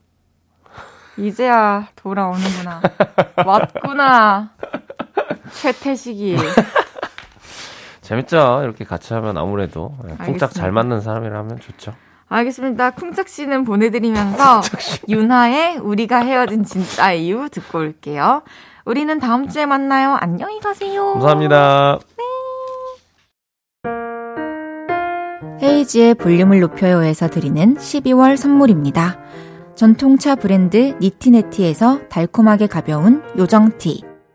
[1.17, 2.81] 이제야 돌아오는구나.
[3.45, 4.49] 왔구나.
[5.53, 6.37] 최태식이.
[8.01, 8.61] 재밌죠.
[8.63, 10.47] 이렇게 같이 하면 아무래도 예, 쿵짝 알겠습니다.
[10.49, 11.93] 잘 맞는 사람이라면 좋죠.
[12.27, 12.91] 알겠습니다.
[12.91, 14.61] 쿵짝 씨는 보내드리면서
[15.09, 18.43] 윤하의 우리가 헤어진 진짜 이유 듣고 올게요.
[18.85, 20.17] 우리는 다음 주에 만나요.
[20.19, 21.13] 안녕히 가세요.
[21.13, 21.99] 감사합니다.
[25.61, 29.19] 헤이즈의 볼륨을 높여요에서 드리는 12월 선물입니다.
[29.75, 34.03] 전통차 브랜드 니티네티에서 달콤하게 가벼운 요정티,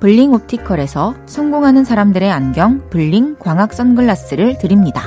[0.00, 5.02] 블링 옵티컬에서 성공하는 사람들의 안경 블링 광학 선글라스를 드립니다.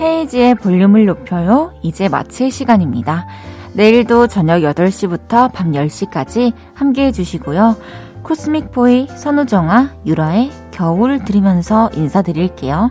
[0.00, 1.72] 헤이지의 볼륨을 높여요.
[1.82, 3.28] 이제 마칠 시간입니다.
[3.74, 7.76] 내일도 저녁 8시부터 밤 10시까지 함께 해주시고요.
[8.24, 12.90] 코스믹 보이 선우정아 유라의 겨울 들으면서 인사드릴게요.